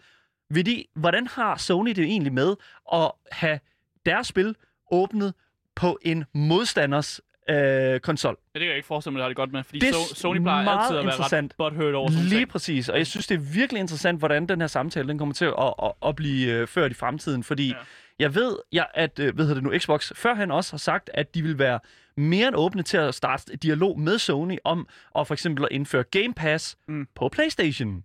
[0.53, 2.55] Vil de, hvordan har Sony det egentlig med
[2.93, 3.59] at have
[4.05, 4.55] deres spil
[4.91, 5.33] åbnet
[5.75, 8.37] på en modstanders øh, konsol?
[8.55, 10.15] Ja, det kan jeg ikke forestille mig, det har det godt med, fordi Det so-
[10.15, 12.49] Sony plejer meget altid at være ret butthurt over sådan Lige ting.
[12.49, 15.45] præcis, og jeg synes, det er virkelig interessant, hvordan den her samtale den kommer til
[15.45, 17.73] at, at, at blive øh, ført i fremtiden, fordi Ja.
[18.19, 21.35] jeg ved, jeg, at øh, hvad hedder det nu, Xbox førhen også har sagt, at
[21.35, 21.79] de vil være
[22.17, 24.87] mere end åbne til at starte dialog med Sony om
[25.19, 27.07] at for eksempel at indføre Game Pass mm.
[27.15, 28.03] på PlayStation.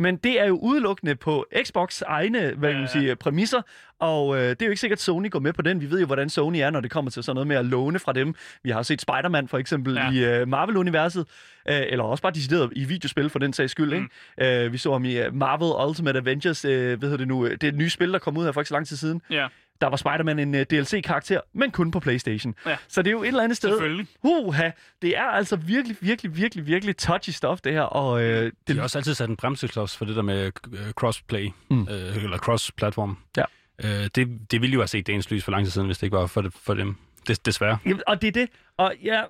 [0.00, 3.62] Men det er jo udelukkende på Xbox egne hvad man sige, præmisser,
[3.98, 5.80] og øh, det er jo ikke sikkert, at Sony går med på den.
[5.80, 7.98] Vi ved jo, hvordan Sony er, når det kommer til sådan noget med at låne
[7.98, 8.34] fra dem.
[8.62, 10.10] Vi har set Spider-Man for eksempel Ja.
[10.10, 11.26] i øh, Marvel-universet,
[11.68, 13.98] øh, eller også bare decideret i videospil for den sags skyld.
[13.98, 14.08] Mm.
[14.40, 14.64] Ikke?
[14.64, 17.64] Øh, vi så ham i øh, Marvel Ultimate Avengers, øh, hvad hedder det nu, det
[17.64, 19.22] er et nye spil, der kom ud her for ikke så lang tid siden.
[19.30, 19.46] Ja,
[19.80, 22.54] Der var Spider-Man en uh, DLC-karakter, men kun på PlayStation.
[22.66, 22.76] Ja.
[22.88, 23.70] Så det er jo et eller andet sted.
[23.70, 24.06] selvfølgelig.
[24.22, 24.70] Uha,
[25.02, 27.82] det er altså virkelig, virkelig, virkelig, virkelig touchy stuff, det her.
[27.82, 30.90] Og øh, det, De har også altid sat en bremseklods for det der med øh,
[30.92, 31.82] crossplay, Mm.
[31.90, 33.18] øh, eller cross-platform.
[33.36, 33.44] Ja.
[33.84, 36.06] Øh, det, det ville jo have set dagens lys for lang tid siden, hvis det
[36.06, 36.96] ikke var for, det, for dem.
[37.28, 37.78] Des, desværre.
[37.84, 38.48] Jamen, og det er det.
[38.76, 39.26] Og jeg,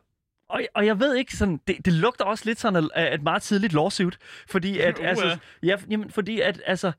[0.49, 3.43] og, og jeg ved ikke, sådan, det, det lugter også lidt sådan af et meget
[3.43, 4.19] tidligt lawsuit.
[4.49, 5.09] Fordi at, Uha.
[5.09, 6.93] altså, ja, jamen, fordi at, altså,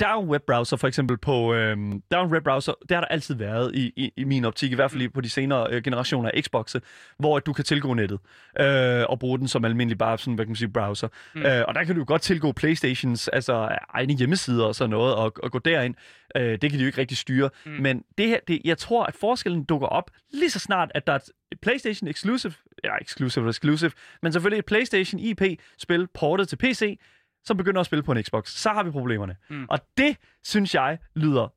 [0.00, 3.08] der er jo webbrowser for eksempel på, øhm, der er en webbrowser, det har der
[3.08, 6.30] altid været i, i, i min optik, i hvert fald på de senere øh, generationer
[6.34, 6.80] af Xbox'e,
[7.18, 8.18] hvor at du kan tilgå nettet
[8.60, 11.08] øh, og bruge den som almindelig bare sådan, hvad kan man sige, browser.
[11.34, 11.42] Mm.
[11.42, 15.14] Øh, og der kan du jo godt tilgå Playstations altså egne hjemmesider og sådan noget,
[15.14, 15.94] og, og gå derind.
[16.36, 17.50] Øh, det kan de jo ikke rigtig styre.
[17.66, 17.70] Mm.
[17.70, 21.12] Men det her, det, jeg tror, at forskellen dukker op lige så snart, at der
[21.12, 21.18] er
[21.52, 22.52] et PlayStation Exclusive,
[22.84, 23.90] ja, Exclusive eller Exclusive,
[24.22, 26.98] men selvfølgelig et PlayStation IP-spil portet til PC,
[27.44, 28.50] som begynder at spille på en Xbox.
[28.50, 29.36] Så har vi problemerne.
[29.50, 29.66] Mm.
[29.68, 31.48] Og det, synes jeg, lyder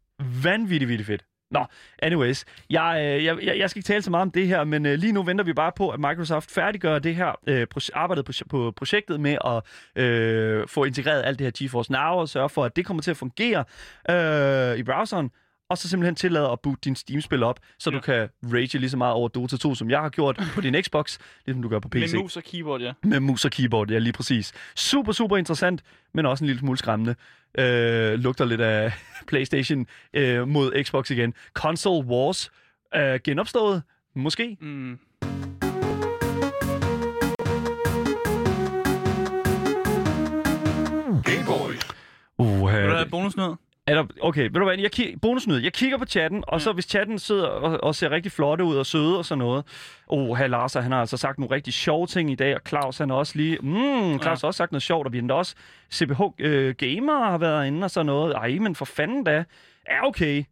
[0.43, 1.23] vanvittigt, vildt fedt.
[1.53, 1.65] Nå,
[1.99, 2.45] anyways.
[2.69, 4.93] Jeg, øh, jeg, jeg jeg skal ikke tale så meget om det her, men øh,
[4.93, 8.73] lige nu venter vi bare på, at Microsoft færdiggør det her øh, arbejdet på, på
[8.75, 12.75] projektet med at øh, få integreret alt det her GeForce Now og sørge for, at
[12.75, 13.63] det kommer til at fungere
[14.09, 15.31] øh, i browseren,
[15.73, 17.95] og så simpelthen tillade at boot din Steam-spil op, så ja.
[17.95, 20.83] du kan rage lige så meget over Dota 2, som jeg har gjort på din
[20.83, 22.13] Xbox, ligesom du gør på PC.
[22.13, 22.91] Med mus og keyboard, ja.
[23.03, 24.53] Med mus og keyboard, ja, lige præcis.
[24.75, 25.83] Super, super interessant,
[26.13, 27.15] men også en lille smule skræmmende.
[27.57, 28.93] Øh, lugter lidt af
[29.29, 31.33] PlayStation øh, mod Xbox igen.
[31.53, 32.51] Console Wars
[32.95, 33.83] øh, genopstået,
[34.15, 34.57] måske.
[34.61, 34.99] Mm.
[41.23, 41.73] Gameboy.
[42.37, 43.55] Uh, er der have bonusnyhed?
[43.87, 46.85] Jeg, okay, ved du hvad, jeg ki- bonusnyd, jeg kigger på chatten, og så hvis
[46.85, 49.65] chatten sidder og, og ser rigtig flotte ud og søde og sådan noget.
[50.07, 52.97] Oh, her Lars, han har altså sagt nogle rigtig sjove ting i dag, og Claus
[52.97, 55.55] han har også lige, mm, Claus har også sagt noget sjovt, og vi har også
[55.93, 58.33] CBH øh, Gamer har været inde og sådan noget.
[58.35, 59.43] Ej, men for fanden da.
[59.85, 60.43] Er okay.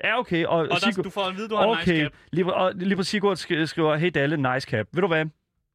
[0.00, 0.44] Er okay.
[0.44, 2.12] Og, Og der, Sigurd- du får at vide, du har en nice Okay, cap.
[2.32, 4.86] lige, og lige på Sigurd sk- skriver, hey Dalle, nice cap.
[4.92, 5.24] Ved du hvad?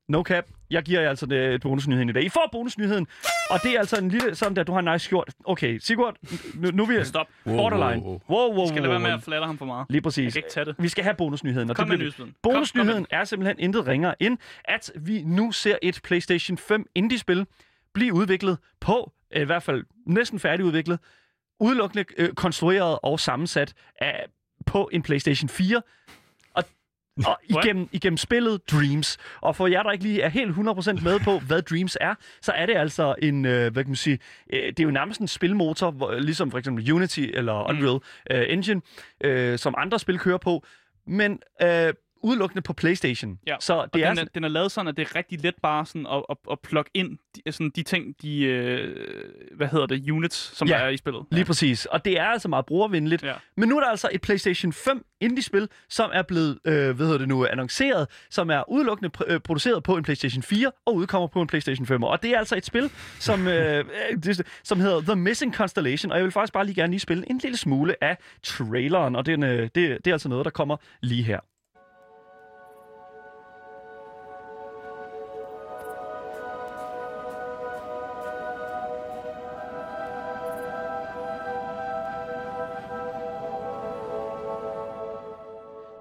[0.09, 0.45] No cap.
[0.69, 2.23] Jeg giver jer altså det bonusnyheden i dag.
[2.23, 3.07] I får bonusnyheden,
[3.49, 5.29] og det er altså en lille, sådan der, du har en nice skjort.
[5.45, 6.15] Okay, Sigurd,
[6.53, 7.27] nu, nu er vi Stop.
[7.43, 8.03] borderline.
[8.03, 9.17] wow, Wow, wow, Vi skal lade wow, være med wow.
[9.17, 9.85] at flatte ham for meget.
[9.89, 10.33] Lige Jeg præcis.
[10.33, 10.75] kan ikke tage det.
[10.79, 11.69] Vi skal have bonusnyheden.
[11.69, 12.25] Og Kom det med bliver- nyheden.
[12.43, 16.85] Kom- kom Bonusnyheden er simpelthen intet ringere end, at vi nu ser et PlayStation 5
[16.95, 17.45] indie-spil
[17.93, 20.99] blive udviklet på, øh, i hvert fald næsten færdigudviklet,
[21.59, 24.25] udelukkende øh, konstrueret og sammensat af,
[24.65, 25.81] på en PlayStation 4.
[27.25, 29.17] Og, igennem, igennem spillet Dreams.
[29.41, 32.51] Og for jer, der ikke lige er helt 100% med på, hvad Dreams er, så
[32.51, 34.19] er det altså en, øh, hvad kan man sige,
[34.53, 37.99] øh, det er jo nærmest en spilmotor, hvor, ligesom for eksempel Unity eller Unreal
[38.31, 38.81] øh, Engine,
[39.23, 40.63] øh, som andre spil kører på,
[41.07, 41.93] men øh,
[42.27, 43.39] udelukkende på PlayStation.
[43.47, 45.43] Ja, Så Og det er, den, er, den er lavet sådan, at det er rigtig
[45.43, 48.95] let bare sådan at, at, at plukke ind de, sådan de ting, de, øh,
[49.55, 51.25] hvad hedder det, units, som Ja, der er i spillet.
[51.31, 51.85] Lige præcis.
[51.85, 53.23] Og det er altså meget brugervenligt.
[53.23, 53.33] Ja.
[53.57, 57.17] Men nu er der altså et PlayStation 5 indie-spil, som er blevet, øh, hvad hedder
[57.17, 61.27] det nu, annonceret, som er udelukkende pr- øh, produceret på en PlayStation 4 og udkommer
[61.27, 62.03] på en PlayStation 5.
[62.03, 63.85] Og det er altså et spil, som, øh,
[64.23, 66.11] det, som hedder The Missing Constellation.
[66.11, 69.27] Og jeg vil faktisk bare lige gerne lige spille en lille smule af traileren, og
[69.27, 71.39] er, øh, det, det er altså noget, der kommer lige her.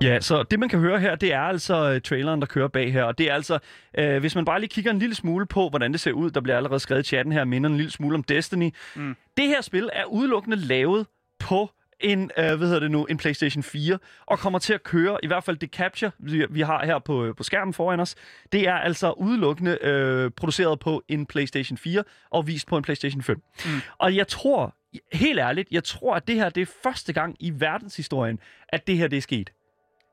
[0.07, 2.93] Ja, så det man kan høre her, det er altså øh, traileren, der kører bag
[2.93, 3.05] her.
[3.05, 3.59] Og det er altså,
[3.99, 6.41] øh, hvis man bare lige kigger en lille smule på, hvordan det ser ud, der
[6.41, 8.71] bliver allerede skrevet i chatten her, minder en lille smule om Destiny.
[8.97, 9.17] Mm.
[9.37, 11.07] Det her spil er udelukkende lavet
[11.39, 15.19] på en, øh, hvad hedder det nu, en PlayStation 4, og kommer til at køre,
[15.23, 18.15] i hvert fald det capture, vi, vi har her på, på skærmen foran os,
[18.53, 23.23] det er altså udelukkende øh, produceret på en PlayStation 4 og vist på en PlayStation
[23.23, 23.43] 5.
[23.65, 23.71] Mm.
[23.99, 24.75] Og jeg tror,
[25.13, 28.39] helt ærligt, jeg tror, at det her det er første gang i verdenshistorien,
[28.69, 29.51] at det her det er sket.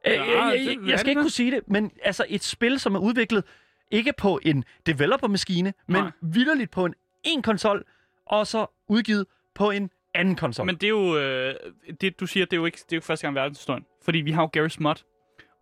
[0.06, 2.80] Jeg, jeg, det- jeg, er jeg skal ikke kunne sige det, men altså et spil,
[2.80, 3.44] som er udviklet
[3.92, 6.12] ikke på en developer-maskine, men Nej.
[6.22, 7.84] vidderligt på en en konsol,
[8.26, 10.66] og så udgivet på en anden konsol.
[10.66, 11.56] Men det er jo, øh,
[12.02, 13.86] det du siger, det er jo ikke, det er jo ikke første gang i verdenshistorien.
[14.06, 14.96] Fordi vi har jo Garry's Mod,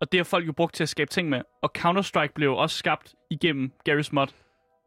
[0.00, 1.42] og det har folk jo brugt til at skabe ting med.
[1.62, 4.26] Og Counter-Strike blev jo også skabt igennem Garry's Mod.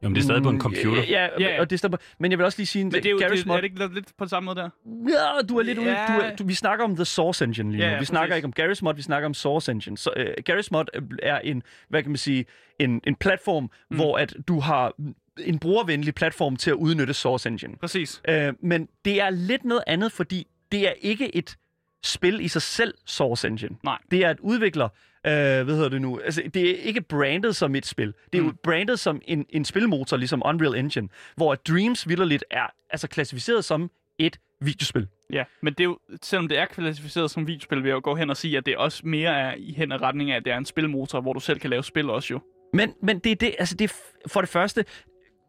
[0.03, 1.03] Jo, men det er stadig på en computer.
[1.03, 1.97] Ja, ja, Ja, og det stemmer.
[2.19, 3.65] Men jeg vil også lige sige, Men det er jo, Garry's det, Mod, er det
[3.65, 4.69] ikke lidt på samme måde der?
[5.10, 5.91] Ja, du er lidt ude.
[5.91, 6.05] Ja.
[6.08, 7.86] Du er, du, vi snakker om The Source Engine lige nu.
[7.86, 8.45] Ja, ja, vi snakker præcis.
[8.45, 9.97] ikke om Garry's Mod, vi snakker om Source Engine.
[9.97, 12.45] Så, uh, Garry's Mod er en, hvad kan man sige,
[12.79, 13.95] en, en platform, mm.
[13.95, 14.93] hvor at du har
[15.39, 17.73] en brugervenlig platform til at udnytte Source Engine.
[17.77, 18.21] Præcis.
[18.29, 21.55] Uh, men det er lidt noget andet, fordi det er ikke et
[22.03, 23.75] spil i sig selv, Source Engine.
[23.84, 23.97] Nej.
[24.12, 24.89] Det er et udvikler,
[25.25, 26.19] øh, hvad hedder det nu?
[26.19, 28.13] Altså, det er ikke brandet som et spil.
[28.33, 28.47] Det er mm.
[28.47, 33.65] jo brandet som en, en spilmotor, ligesom Unreal Engine, hvor Dreams vildt er altså klassificeret
[33.65, 35.07] som et videospil.
[35.33, 38.15] Ja, men det er jo, selvom det er klassificeret som videospil, vil jeg jo gå
[38.15, 40.53] hen og sige, at det også mere er i hen af retning af, at det
[40.53, 42.39] er en spilmotor, hvor du selv kan lave spil også jo.
[42.73, 43.91] Men, men det er det, altså det
[44.27, 44.85] for det første,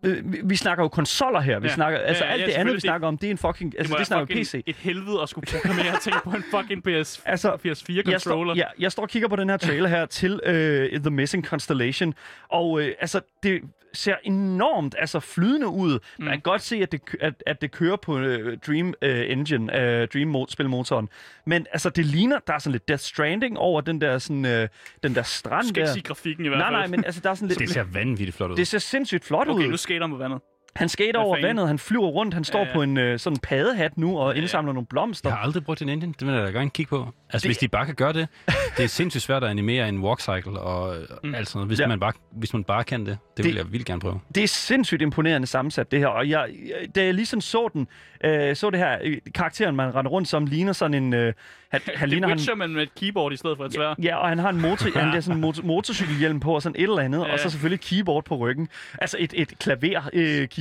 [0.07, 1.59] øh, vi, vi snakker jo konsoller her.
[1.59, 1.75] Vi Ja.
[1.75, 3.79] snakker, altså Ja, ja, alt det andet, vi snakker om, det er en fucking, Det
[3.79, 4.63] altså det snakker fucking PC.
[4.67, 8.11] et helvede at skulle programmere ting på en fucking PS, Altså, PS4-controller.
[8.11, 11.11] Jeg står, ja, jeg står og kigger på den her trailer her til øh, The
[11.11, 12.15] Missing Constellation,
[12.49, 15.99] og øh, altså, det ser enormt altså, flydende ud.
[16.19, 16.25] Mm.
[16.25, 19.81] Man kan godt se, at det, at, at det kører på øh, Dream øh, Engine,
[19.81, 21.09] øh, Dream-spilmotoren.
[21.47, 24.69] Men altså, det ligner, der er sådan lidt Death Stranding over den der, sådan, øh,
[25.03, 25.89] den der strand Du skal der.
[25.89, 26.77] ikke sige grafikken i hvert Nej, fald.
[26.77, 27.59] nej, men altså, der er sådan lidt...
[27.59, 28.57] Det ser vanvittigt flot ud.
[28.57, 29.71] det ser sindssygt flot Okay, ud.
[29.71, 30.41] nu skater på vandet.
[30.79, 31.49] Han skater over fanden?
[31.49, 32.73] vandet, han flyver rundt, han står Ja, ja.
[32.75, 35.31] på en øh, sådan paddehat nu og indsamler nogle blomster.
[35.31, 36.15] Jeg har aldrig brugt en engine.
[36.19, 37.09] Det vil jeg da gerne kigge på.
[37.31, 38.29] Altså, Det- hvis de bare kan gøre det.
[38.77, 41.35] Det er sindssygt svært at animere en walkcycle og mm.
[41.35, 41.69] alt sådan noget.
[41.69, 41.85] Hvis, Ja.
[41.85, 41.89] ja.
[41.89, 43.07] man bare, hvis man bare kan det.
[43.09, 44.21] Det, Det- vil jeg vildt gerne prøve.
[44.35, 46.07] Det er sindssygt imponerende sammensat, det her.
[46.07, 46.49] Og jeg,
[46.95, 47.89] da jeg lige sådan så den,
[48.25, 51.15] øh, så det her, øh, karakteren, man render rundt som, ligner sådan en...
[51.15, 51.33] Øh,
[51.71, 53.95] han, han Det ligner er han, men med et keyboard i stedet for et svær.
[54.03, 56.77] Ja, og han har en motor, han har sådan en motor, motorcykelhjelm på, og sådan
[56.77, 57.27] et eller andet, ja.
[57.27, 57.33] Ja.
[57.33, 58.69] og så selvfølgelig et keyboard på ryggen.
[59.01, 59.53] Altså et, et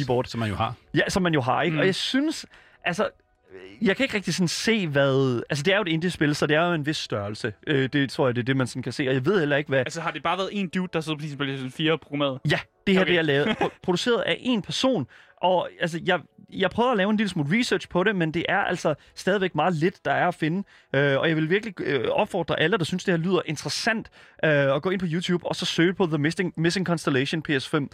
[0.05, 0.73] klaver-keyboard, Som man jo har.
[0.93, 1.73] ja, som man jo har, ikke?
[1.73, 1.79] Mm.
[1.79, 2.45] Og jeg synes,
[2.83, 3.09] altså,
[3.81, 5.41] jeg kan ikke rigtig sådan se, hvad...
[5.49, 7.53] Altså, det er jo et indie-spil, så det er jo en vis størrelse.
[7.67, 9.07] Øh, det tror jeg, det er det, man sådan kan se.
[9.07, 9.79] Og jeg ved heller ikke, hvad...
[9.79, 12.39] Altså, har det bare været en dude, der sidder på sin PlayStation 4 og programmeret?
[12.51, 13.11] Ja, det her Okay.
[13.11, 15.07] det er lavet, pro- produceret af en person.
[15.41, 16.19] Og altså, jeg,
[16.53, 19.55] jeg prøvede at lave en lille smule research på det, men det er altså stadigvæk
[19.55, 20.63] meget lidt, der er at finde.
[20.95, 24.09] Øh, og jeg vil virkelig øh, opfordre alle, der synes, det her lyder interessant,
[24.45, 27.87] øh, at gå ind på YouTube og så søge på The Missing, Missing Constellation PS5.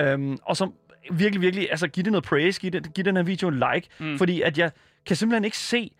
[0.00, 0.70] Øhm, og så
[1.10, 3.88] virkelig, virkelig, altså give det noget praise, give, det, give den her video en like,
[3.98, 4.18] mm.
[4.18, 4.70] fordi at jeg
[5.06, 5.90] kan simpelthen ikke se,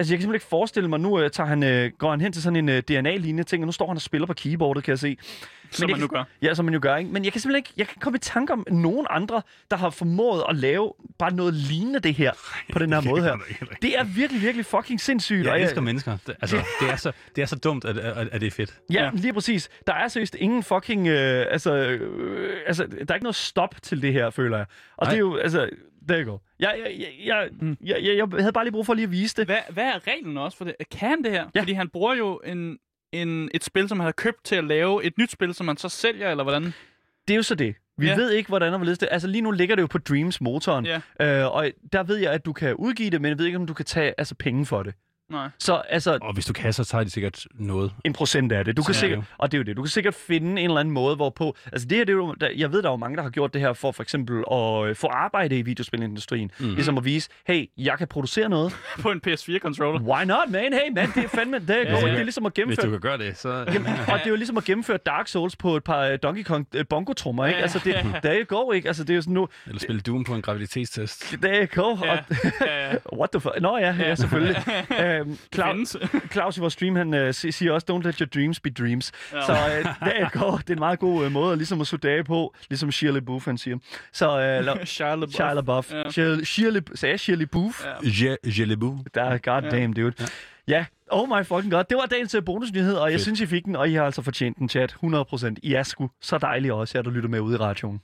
[0.00, 2.32] Altså, jeg kan simpelthen ikke forestille mig, nu øh, tager han, øh, går han hen
[2.32, 4.90] til sådan en øh, DNA-lignende ting, og nu står han og spiller på keyboardet, kan
[4.90, 5.16] jeg se.
[5.70, 6.24] Som jeg man nu kan- gør.
[6.42, 7.10] Ja, som man jo gør, ikke?
[7.10, 9.90] Men jeg kan simpelthen ikke, jeg kan komme i tanke om nogen andre, der har
[9.90, 12.32] formået at lave bare noget lignende det her,
[12.72, 13.36] på den her måde her.
[13.82, 15.46] Det er virkelig, virkelig fucking sindssygt.
[15.46, 16.18] og Jeg elsker mennesker.
[16.26, 18.74] Det, altså, det, er så, det er så dumt, at, at, at det er fedt.
[18.92, 19.10] Ja, Ja.
[19.14, 19.68] lige præcis.
[19.86, 21.06] Der er seriøst ingen fucking...
[21.08, 24.66] Øh, altså, øh, altså, der er ikke noget stop til det her, føler jeg.
[24.96, 25.10] Og Nej.
[25.10, 25.68] det er jo, altså...
[26.08, 26.42] Der går.
[26.60, 27.50] Jeg, jeg, jeg, jeg,
[27.84, 29.46] jeg, jeg, jeg havde bare lige brug for lige at vise det.
[29.46, 30.74] Hvad, hvad er reglen også for det?
[30.90, 31.46] Kan han det her?
[31.54, 31.60] Ja.
[31.60, 32.78] Fordi han bruger jo en,
[33.12, 35.76] en, et spil, som han har købt til at lave et nyt spil, som man
[35.76, 36.62] så sælger, eller hvordan?
[37.28, 37.74] Det er jo så det.
[37.98, 38.16] Vi ja.
[38.16, 40.86] ved ikke, hvordan og hvorledes det Altså lige nu ligger det jo på Dreams-motoren.
[40.86, 41.00] Ja.
[41.20, 43.66] Øh, og der ved jeg, at du kan udgive det, men jeg ved ikke, om
[43.66, 44.94] du kan tage altså, penge for det.
[45.30, 45.48] Nej.
[45.58, 47.92] Så altså, Og hvis du kan, så tager de sikkert noget.
[48.04, 48.76] en procent af det.
[48.76, 49.76] Du kan Så er det sikkert, og det er jo det.
[49.76, 51.56] Du kan sikkert finde en eller anden måde, hvorpå...
[51.72, 53.30] Altså det her, det er jo, der, jeg ved, der er jo mange, der har
[53.30, 56.50] gjort det her for for eksempel at øh, få arbejde i videospilindustrien.
[56.58, 56.66] Mm.
[56.74, 58.76] Ligesom at vise, hey, jeg kan producere noget.
[59.02, 60.00] På en PS4-controller.
[60.00, 60.72] Why not, man?
[60.72, 61.58] Hey, man, det er fandme...
[61.58, 62.86] Det er, Ja, det er ligesom at Hvis gennemføre...
[62.86, 63.48] du kan gøre det, så...
[63.72, 66.42] Jamen, og det er jo ligesom at gennemføre Dark Souls på et par øh, Donkey
[66.42, 67.60] Kong øh, bongo-trommer, ikke?
[67.60, 68.88] Altså, det, der er go, ikke?
[68.88, 69.48] Altså, det er jo sådan nu...
[69.66, 71.36] Eller spille Doom på en graviditetstest.
[71.42, 72.18] Der er go, Ja, og...
[72.60, 72.94] ja, ja.
[73.12, 73.60] What the fuck?
[73.60, 74.56] Nå ja, ja, selvfølgelig.
[75.20, 75.96] Øhm, Claus.
[76.32, 79.12] Claus i vores stream, han øh, si- siger også, don't let your dreams be dreams.
[79.32, 79.46] Ja.
[79.46, 80.56] Så øh, det er go.
[80.56, 83.44] Det er en meget god øh, måde, ligesom at suge af på, ligesom Shia LaBeouf,
[83.44, 83.76] han siger.
[84.12, 85.30] Så øh, la- Shia LaBeouf.
[85.34, 85.92] Shia LaBeouf.
[85.92, 86.10] Ja.
[86.10, 87.84] Shia, Shia, La- sagde jeg Shia LaBeouf?
[87.84, 88.28] Ja.
[88.30, 88.98] Je, Jellebu.
[89.14, 90.12] Der er goddamn, dude.
[90.68, 91.84] Ja, oh my fucking god.
[91.84, 93.22] Det var dagens øh, bonusnyhed, og jeg Fedt.
[93.22, 94.96] synes, I fik den, og I har altså fortjent den, chat.
[95.04, 95.54] 100%.
[95.62, 98.00] I er sgu så dejlige også, jer, der lytter med ude i radioen.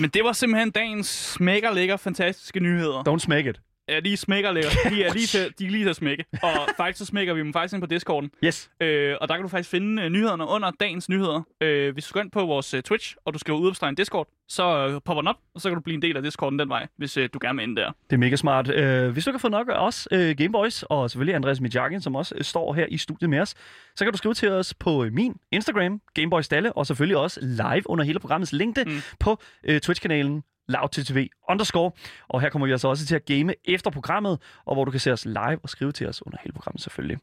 [0.00, 3.02] Men det var simpelthen dagens mega lækker, fantastiske nyheder.
[3.08, 3.60] Don't smæk it.
[3.88, 4.70] Ja, de er smækker lækker.
[4.90, 6.24] De er lige til, de er lige til at smække.
[6.42, 8.30] Og faktisk så smækker vi dem faktisk ind på Discorden.
[8.44, 8.70] Yes.
[8.80, 11.42] Øh, og der kan du faktisk finde øh, nyhederne under dagens nyheder.
[11.60, 14.86] Øh, hvis du går ind på vores øh, Twitch, og du skriver udopstegn Discord, så
[14.88, 16.86] øh, popper den op, og så kan du blive en del af Discorden den vej,
[16.96, 17.92] hvis øh, du gerne vil ind der.
[18.10, 18.70] Det er mega smart.
[18.70, 22.00] Øh, hvis du ikke har fået nok af os, øh, Gameboys, og selvfølgelig Andreas Mijakin,
[22.00, 23.54] som også øh, står her i studiet med os,
[23.96, 27.40] så kan du skrive til os på øh, min Instagram, Gameboys Dalle, og selvfølgelig også
[27.42, 28.90] live under hele programmets længde Mm.
[29.20, 31.90] på øh, Twitch-kanalen LoudTTV underscore.
[32.28, 35.00] Og her kommer vi altså også til at game efter programmet, og hvor du kan
[35.00, 37.18] se os live og skrive til os under hele programmet selvfølgelig.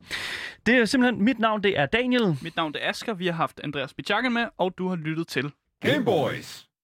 [0.66, 2.38] Det er simpelthen, mit navn det er Daniel.
[2.42, 5.52] Mit navn er Asger, vi har haft Andreas Bichakken med, og du har lyttet til
[5.82, 6.68] Game Boys.